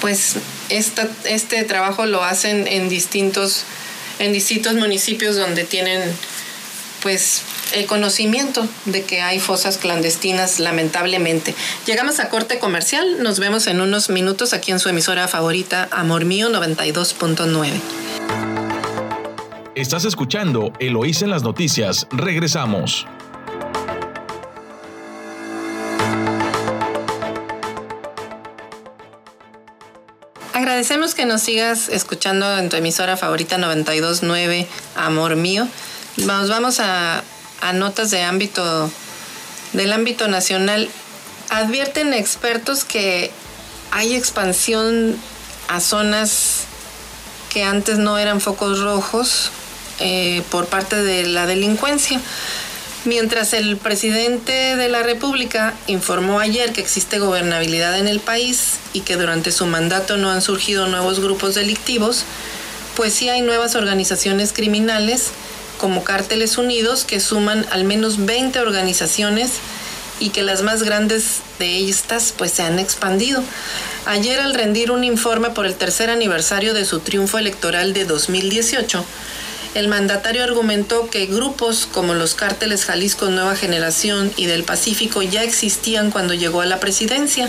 [0.00, 0.36] Pues
[0.68, 3.64] este trabajo lo hacen en distintos,
[4.18, 6.00] en distintos municipios donde tienen
[7.04, 7.42] pues
[7.74, 11.54] el conocimiento de que hay fosas clandestinas, lamentablemente.
[11.84, 16.24] Llegamos a corte comercial, nos vemos en unos minutos aquí en su emisora favorita, Amor
[16.24, 17.72] Mío 92.9.
[19.74, 23.06] Estás escuchando Eloísa en las noticias, regresamos.
[30.54, 35.68] Agradecemos que nos sigas escuchando en tu emisora favorita 92.9, Amor Mío.
[36.16, 37.24] Nos vamos a,
[37.74, 38.88] notas de ámbito,
[39.72, 40.88] del ámbito nacional.
[41.50, 43.32] Advierten expertos que
[43.90, 45.16] hay expansión
[45.66, 46.64] a zonas
[47.52, 49.50] que antes no eran focos rojos
[49.98, 52.20] eh, por parte de la delincuencia.
[53.04, 59.00] Mientras el presidente de la República informó ayer que existe gobernabilidad en el país y
[59.00, 62.24] que durante su mandato no han surgido nuevos grupos delictivos,
[62.96, 65.32] pues sí hay nuevas organizaciones criminales
[65.84, 69.50] como Cárteles Unidos, que suman al menos 20 organizaciones
[70.18, 73.42] y que las más grandes de estas pues se han expandido.
[74.06, 79.04] Ayer al rendir un informe por el tercer aniversario de su triunfo electoral de 2018,
[79.74, 85.42] el mandatario argumentó que grupos como los cárteles Jalisco Nueva Generación y del Pacífico ya
[85.42, 87.46] existían cuando llegó a la presidencia.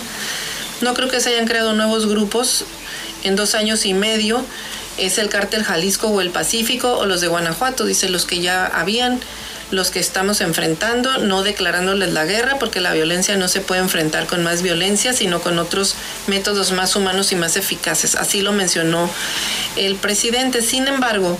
[0.81, 2.65] No creo que se hayan creado nuevos grupos
[3.23, 4.43] en dos años y medio
[4.97, 8.65] es el cártel Jalisco o el Pacífico o los de Guanajuato, dice los que ya
[8.65, 9.19] habían,
[9.71, 14.27] los que estamos enfrentando, no declarándoles la guerra, porque la violencia no se puede enfrentar
[14.27, 15.95] con más violencia, sino con otros
[16.27, 18.15] métodos más humanos y más eficaces.
[18.15, 19.09] Así lo mencionó
[19.75, 20.61] el presidente.
[20.61, 21.37] Sin embargo,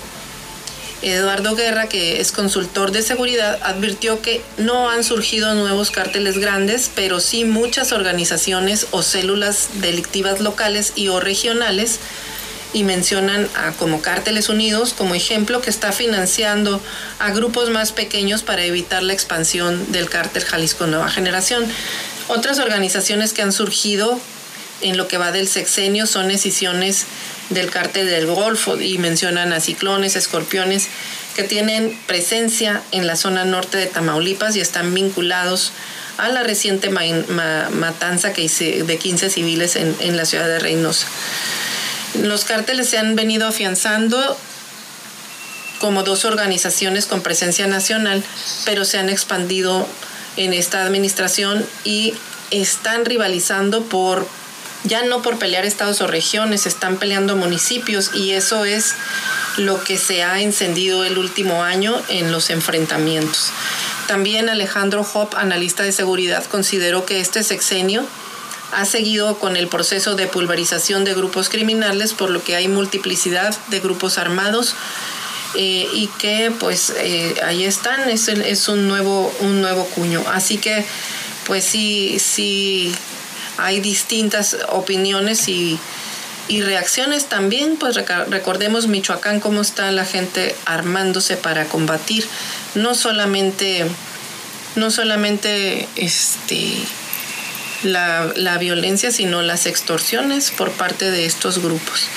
[1.02, 6.90] Eduardo Guerra, que es consultor de seguridad, advirtió que no han surgido nuevos cárteles grandes,
[6.96, 12.00] pero sí muchas organizaciones o células delictivas locales y o regionales
[12.76, 16.82] y mencionan a como Cárteles Unidos como ejemplo que está financiando
[17.20, 21.66] a grupos más pequeños para evitar la expansión del cártel Jalisco Nueva Generación.
[22.28, 24.20] Otras organizaciones que han surgido
[24.82, 27.06] en lo que va del sexenio son decisiones
[27.50, 30.90] del cártel del Golfo y mencionan a ciclones, escorpiones
[31.34, 35.72] que tienen presencia en la zona norte de Tamaulipas y están vinculados
[36.18, 41.08] a la reciente matanza que de 15 civiles en, en la ciudad de Reynosa.
[42.22, 44.38] Los cárteles se han venido afianzando
[45.80, 48.24] como dos organizaciones con presencia nacional,
[48.66, 49.88] pero se han expandido
[50.38, 52.14] en esta administración y
[52.52, 54.28] están rivalizando por,
[54.84, 58.96] ya no por pelear estados o regiones, están peleando municipios y eso es
[59.58, 63.52] lo que se ha encendido el último año en los enfrentamientos.
[64.08, 68.06] También Alejandro Hop, analista de seguridad, consideró que este sexenio
[68.72, 73.56] ha seguido con el proceso de pulverización de grupos criminales, por lo que hay multiplicidad
[73.70, 74.76] de grupos armados
[75.56, 80.24] eh, y que pues eh, ahí están, es, un, nuevo, un nuevo cuño.
[80.32, 80.86] Así que
[81.46, 82.94] pues sí, sí
[83.58, 85.80] hay distintas opiniones y,
[86.48, 87.96] y reacciones también, pues
[88.28, 92.28] recordemos Michoacán, cómo está la gente armándose para combatir,
[92.74, 93.86] no solamente,
[94.76, 96.74] no solamente este
[97.86, 102.08] la, violencia, sino las extorsiones por parte de estos grupos.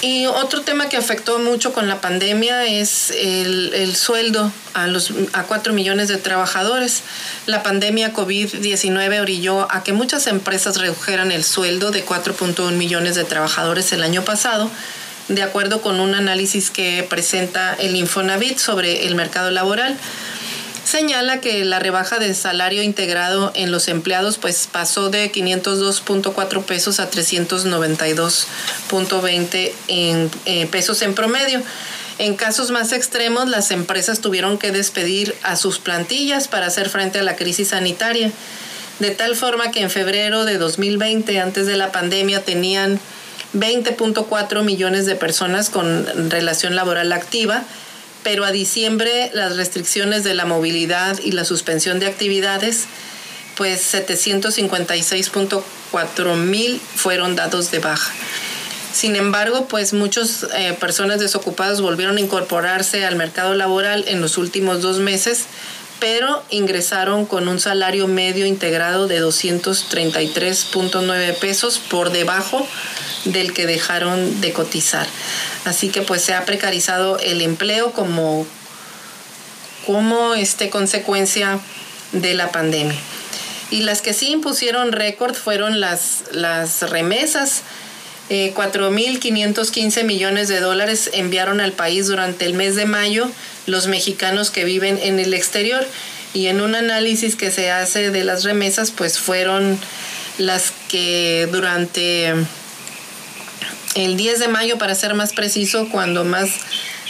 [0.00, 5.44] Y otro tema que afectó mucho con la pandemia es el, sueldo a, los, a
[5.44, 7.02] 4 millones de trabajadores.
[7.46, 13.22] La pandemia COVID-19 orilló a que muchas empresas redujeran el sueldo de 4.1 millones de
[13.22, 14.68] trabajadores el año pasado,
[15.28, 19.96] de acuerdo con un análisis que presenta el Infonavit sobre el mercado laboral
[20.92, 27.00] señala que la rebaja del salario integrado en los empleados pues pasó de 502.4 pesos
[27.00, 31.62] a 392.20 en eh, pesos en promedio.
[32.18, 37.20] En casos más extremos, las empresas tuvieron que despedir a sus plantillas para hacer frente
[37.20, 38.30] a la crisis sanitaria,
[38.98, 43.00] de tal forma que en febrero de 2020, antes de la pandemia, tenían
[43.54, 47.64] 20.4 millones de personas con relación laboral activa
[48.22, 52.84] pero a diciembre las restricciones de la movilidad y la suspensión de actividades,
[53.56, 58.12] pues 756.4 mil fueron dados de baja.
[58.92, 64.36] Sin embargo, pues muchas eh, personas desocupadas volvieron a incorporarse al mercado laboral en los
[64.36, 65.46] últimos dos meses,
[66.02, 72.66] pero ingresaron con un salario medio integrado de 233.9 pesos por debajo
[73.24, 75.06] del que dejaron de cotizar.
[75.64, 78.44] Así que pues se ha precarizado el empleo como,
[79.86, 81.60] como este, consecuencia
[82.10, 82.98] de la pandemia.
[83.70, 87.62] Y las que sí impusieron récord fueron las, las remesas.
[88.28, 93.30] 4.515 eh, millones de dólares enviaron al país durante el mes de mayo
[93.66, 95.86] los mexicanos que viven en el exterior.
[96.34, 99.78] Y en un análisis que se hace de las remesas, pues fueron
[100.38, 102.32] las que durante
[103.94, 106.50] el 10 de mayo, para ser más preciso, cuando más,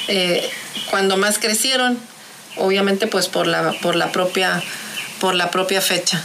[0.09, 0.49] eh,
[0.91, 1.99] cuando más crecieron,
[2.57, 4.63] obviamente pues por la, por la, propia,
[5.21, 6.25] por la propia fecha.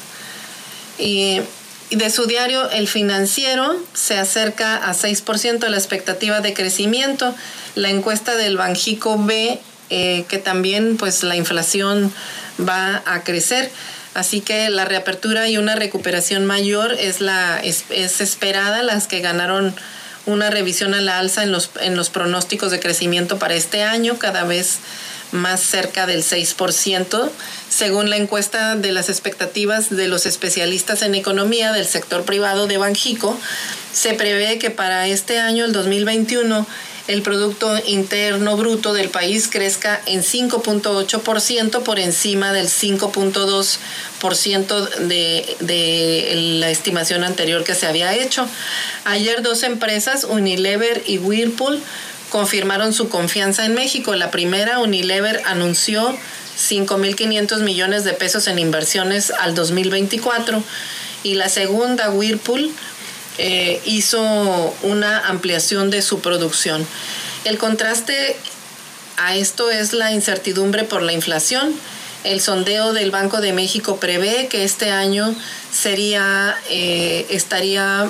[0.97, 1.41] Y,
[1.89, 7.33] de su diario, el financiero se acerca a 6% de la expectativa de crecimiento.
[7.75, 9.57] La encuesta del Banjico B,
[9.89, 12.11] eh, que también pues la inflación
[12.59, 13.71] va a crecer.
[14.13, 18.81] Así que la reapertura y una recuperación mayor es, la, es, es esperada.
[18.81, 19.75] Las que ganaron
[20.25, 24.17] una revisión a la alza en los, en los pronósticos de crecimiento para este año,
[24.19, 24.79] cada vez
[25.31, 27.29] más cerca del 6%,
[27.69, 32.77] según la encuesta de las expectativas de los especialistas en economía del sector privado de
[32.77, 33.37] Banjico,
[33.93, 36.65] se prevé que para este año, el 2021,
[37.07, 46.57] el Producto Interno Bruto del país crezca en 5.8% por encima del 5.2% de, de
[46.59, 48.45] la estimación anterior que se había hecho.
[49.05, 51.81] Ayer dos empresas, Unilever y Whirlpool,
[52.29, 54.15] confirmaron su confianza en México.
[54.15, 56.17] La primera, Unilever, anunció
[56.57, 60.61] 5.500 millones de pesos en inversiones al 2024
[61.23, 62.71] y la segunda, Whirlpool,
[63.37, 64.21] eh, hizo
[64.83, 66.85] una ampliación de su producción.
[67.45, 68.35] El contraste
[69.17, 71.73] a esto es la incertidumbre por la inflación.
[72.23, 75.35] El sondeo del Banco de México prevé que este año
[75.71, 78.09] sería, eh, estaría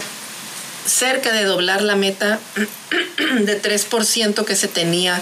[0.86, 2.40] cerca de doblar la meta
[3.40, 5.22] de 3% que se tenía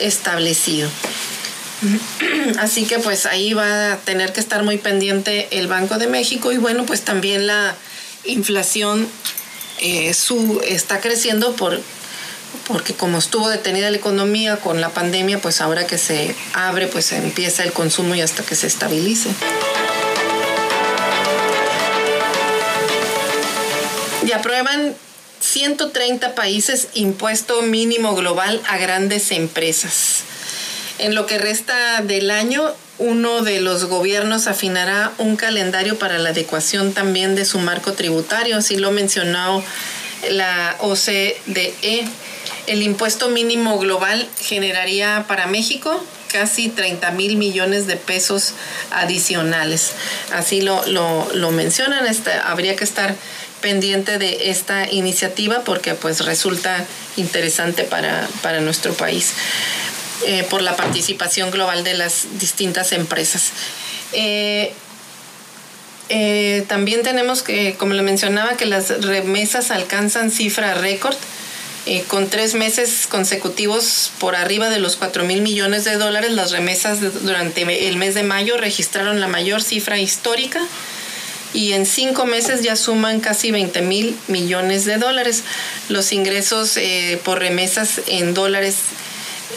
[0.00, 0.90] establecido.
[2.58, 6.52] Así que pues ahí va a tener que estar muy pendiente el Banco de México
[6.52, 7.76] y bueno, pues también la
[8.26, 9.08] inflación
[9.80, 11.80] eh, su, está creciendo por,
[12.66, 17.12] porque como estuvo detenida la economía con la pandemia, pues ahora que se abre, pues
[17.12, 19.30] empieza el consumo y hasta que se estabilice.
[24.26, 24.96] Y aprueban
[25.40, 30.22] 130 países impuesto mínimo global a grandes empresas.
[30.98, 36.30] En lo que resta del año, uno de los gobiernos afinará un calendario para la
[36.30, 39.62] adecuación también de su marco tributario, así lo mencionó
[40.30, 42.08] la OCDE.
[42.66, 48.54] El impuesto mínimo global generaría para México casi 30 mil millones de pesos
[48.90, 49.92] adicionales.
[50.32, 53.14] Así lo, lo, mencionan, este, habría que estar
[53.60, 56.84] pendiente de esta iniciativa porque pues resulta
[57.16, 59.32] interesante para, para nuestro país.
[60.24, 63.50] Eh, por la participación global de las distintas empresas.
[64.12, 64.72] Eh,
[66.08, 71.16] eh, también tenemos que, como le mencionaba, que las remesas alcanzan cifra récord.
[72.08, 76.98] con tres meses consecutivos por arriba de los 4 mil millones de dólares, las remesas
[77.22, 80.60] durante el mes de mayo registraron la mayor cifra histórica
[81.54, 85.44] y en cinco meses ya suman casi 20 mil millones de dólares.
[85.88, 86.76] Los ingresos
[87.22, 88.78] por remesas en dólares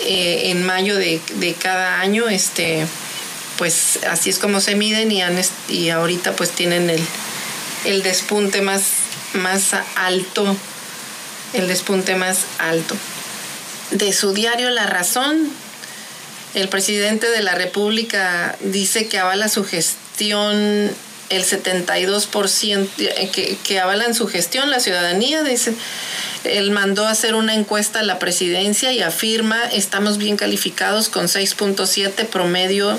[0.01, 1.21] eh, en mayo de,
[1.61, 2.85] cada año, este,
[3.57, 5.21] pues así es como se miden y,
[5.67, 6.89] y ahorita pues tienen
[7.85, 8.83] el, despunte más,
[9.33, 10.55] más alto
[11.53, 12.95] el despunte más alto.
[13.91, 15.49] De su diario La Razón,
[16.53, 20.91] el presidente de la República dice que avala su gestión
[21.29, 25.73] el 72% eh, que, que avalan su gestión, la ciudadanía, dice,
[26.43, 32.25] él mandó hacer una encuesta a la presidencia y afirma, estamos bien calificados con 6.7
[32.27, 32.97] promedio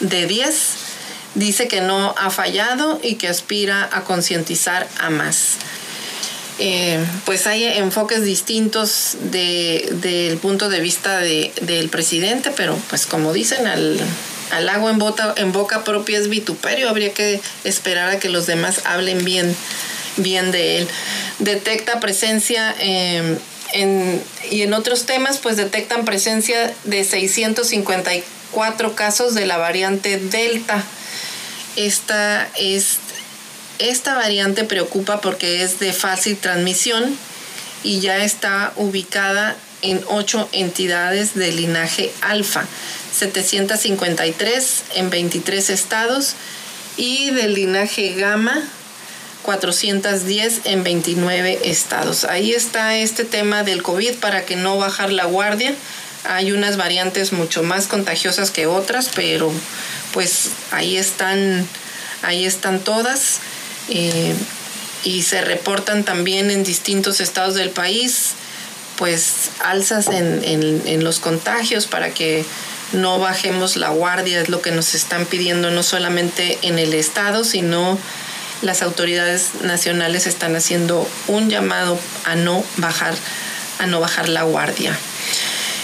[0.00, 0.74] de 10.
[1.34, 5.56] Dice que no ha fallado y que aspira a concientizar a más.
[6.58, 13.66] Eh, pues hay enfoques distintos del punto de vista del presidente, pero pues como dicen,
[13.66, 13.98] al,
[14.50, 15.00] al agua en,
[15.36, 19.56] en boca propia es vituperio, habría que esperar a que los demás hablen bien,
[20.16, 20.88] bien de él.
[21.38, 23.38] Detecta presencia em,
[24.50, 30.84] y en otros temas, pues detectan presencia de 654 casos de la variante Delta.
[31.76, 32.98] Esta es
[33.78, 37.16] esta variante preocupa porque es de fácil transmisión
[37.82, 42.66] y ya está ubicada en ocho entidades de linaje alfa,
[43.16, 46.34] 753 en 23 estados
[46.98, 48.62] y del linaje gamma,
[49.42, 52.24] 410 en 29 estados.
[52.24, 55.74] Ahí está este tema del COVID para que no bajar la guardia.
[56.24, 59.50] Hay unas variantes mucho más contagiosas que otras, pero
[60.12, 61.66] pues ahí están,
[62.22, 63.38] ahí están todas.
[63.88, 64.34] Eh,
[65.04, 68.34] y se reportan también en distintos estados del país
[69.00, 72.44] pues alzas en, en, los contagios para que
[72.92, 77.42] no bajemos la guardia, es lo que nos están pidiendo no solamente en el estado,
[77.44, 77.98] sino
[78.62, 83.14] las autoridades nacionales están haciendo un llamado a no bajar,
[83.78, 84.96] a no bajar la guardia.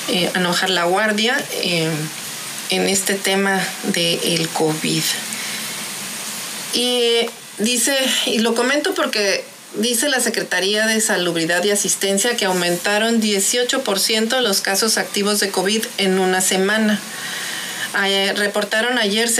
[0.09, 1.91] Eh, a no bajar la guardia eh,
[2.71, 3.61] en este tema
[3.93, 5.03] del COVID.
[6.75, 7.97] Y Dice,
[8.27, 9.43] y lo comento porque
[9.77, 15.85] dice la Secretaría de Salubridad y Asistencia que aumentaron 18% los casos activos de COVID
[15.97, 17.01] en una semana.
[18.35, 19.31] reportaron ayer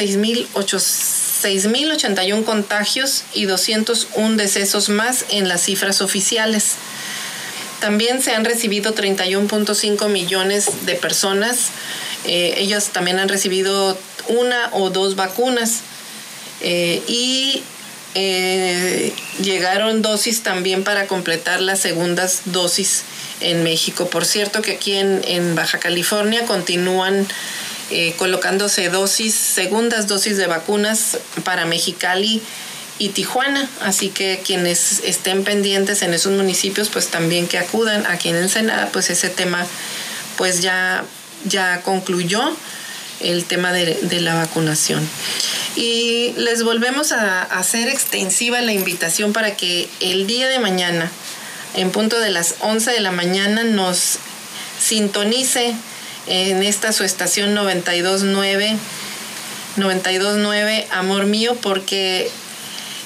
[1.47, 6.73] 6.081 contagios y 201 decesos más en las cifras oficiales.
[7.81, 11.69] También se han recibido 31.5 millones de personas.
[12.25, 13.97] Eh, ellos también han recibido
[14.29, 15.83] una o dos vacunas.
[16.63, 17.63] Eh, y
[18.15, 23.03] eh, llegaron dosis también para completar las segundas dosis
[23.41, 24.09] en México.
[24.09, 27.29] Por cierto que aquí en, Baja California continúan
[27.91, 32.43] eh, colocándose dosis, segundas dosis de vacunas para Mexicali
[32.99, 38.31] y Tijuana, así que quienes estén pendientes en esos municipios, pues también que acudan aquí
[38.31, 39.67] en Ensenada, pues ese tema
[40.37, 41.05] pues ya,
[41.45, 42.57] ya concluyó
[43.21, 45.09] el tema de, de la vacunación.
[45.77, 51.11] Y les volvemos a hacer extensiva la invitación para que el día de mañana,
[51.75, 54.19] en punto de las 11 de la mañana, nos
[54.81, 55.75] sintonice
[56.27, 58.77] en esta su estación 929,
[59.77, 62.31] 929 Amor Mío, porque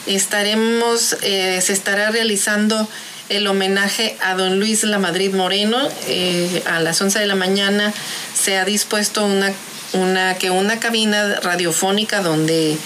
[0.07, 2.89] estaremos, eh, se estará realizando
[3.29, 5.79] el homenaje a don Luis La Madrid Moreno.
[6.07, 7.93] Eh, a las 11 de la mañana
[8.35, 9.53] se ha dispuesto una
[9.93, 12.77] una, que una cabina radiofónica donde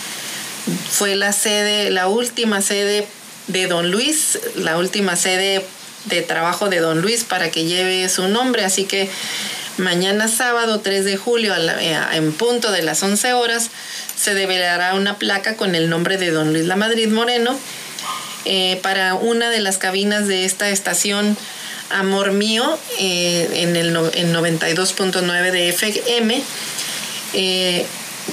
[0.91, 3.07] fue la sede, la última sede
[3.49, 5.64] de Don Luis, la última sede
[6.07, 8.64] de trabajo de Don Luis para que lleve su nombre.
[8.64, 9.11] Así que
[9.77, 13.70] mañana sábado 3 de julio eh, en punto de las 11 horas
[14.16, 17.59] se develará una placa con el nombre de Don Luis La Madrid Moreno
[18.45, 21.37] eh, para una de las cabinas de esta estación
[21.91, 26.45] Amor Mío eh, en el en 92.9 de FM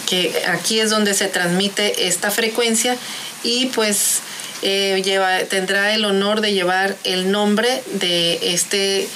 [0.06, 2.98] que aquí es donde se transmite esta frecuencia
[3.44, 4.22] y pues
[4.62, 9.08] eh, tendrá el honor de llevar el nombre de este,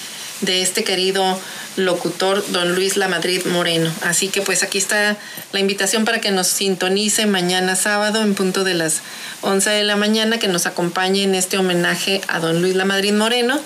[0.42, 1.40] de este querido
[1.76, 3.92] locutor don Luis La Madrid Moreno.
[4.02, 5.18] Así que pues aquí está
[5.52, 9.02] la invitación para que nos sintonice mañana sábado en punto de las
[9.42, 13.14] 11 de la mañana, que nos acompañe en este homenaje a don Luis La Madrid
[13.14, 13.60] Moreno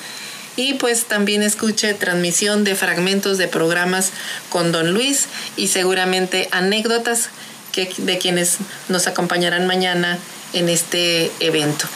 [0.56, 4.12] y pues también escuche transmisión de fragmentos de programas
[4.50, 7.30] con Don Luis y seguramente anécdotas
[7.72, 8.58] que, de quienes
[8.90, 10.20] nos acompañarán mañana
[10.54, 11.88] en este evento.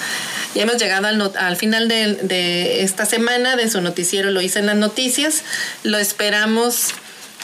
[0.56, 4.76] Ya hemos llegado al, final de, esta semana de su noticiero Lo hice en las
[4.76, 5.44] noticias.
[5.82, 6.90] Lo esperamos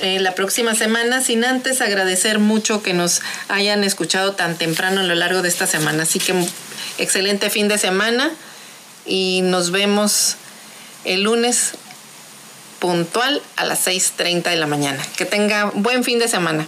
[0.02, 5.04] eh, la próxima semana, sin antes agradecer mucho que nos hayan escuchado tan temprano a
[5.04, 6.04] lo largo de esta semana.
[6.04, 6.36] Así que
[7.00, 8.32] excelente fin de semana
[9.06, 10.36] y nos vemos
[11.04, 11.72] el lunes
[12.80, 15.04] puntual a las 6.30 de la mañana.
[15.18, 16.68] Que tenga buen fin de semana.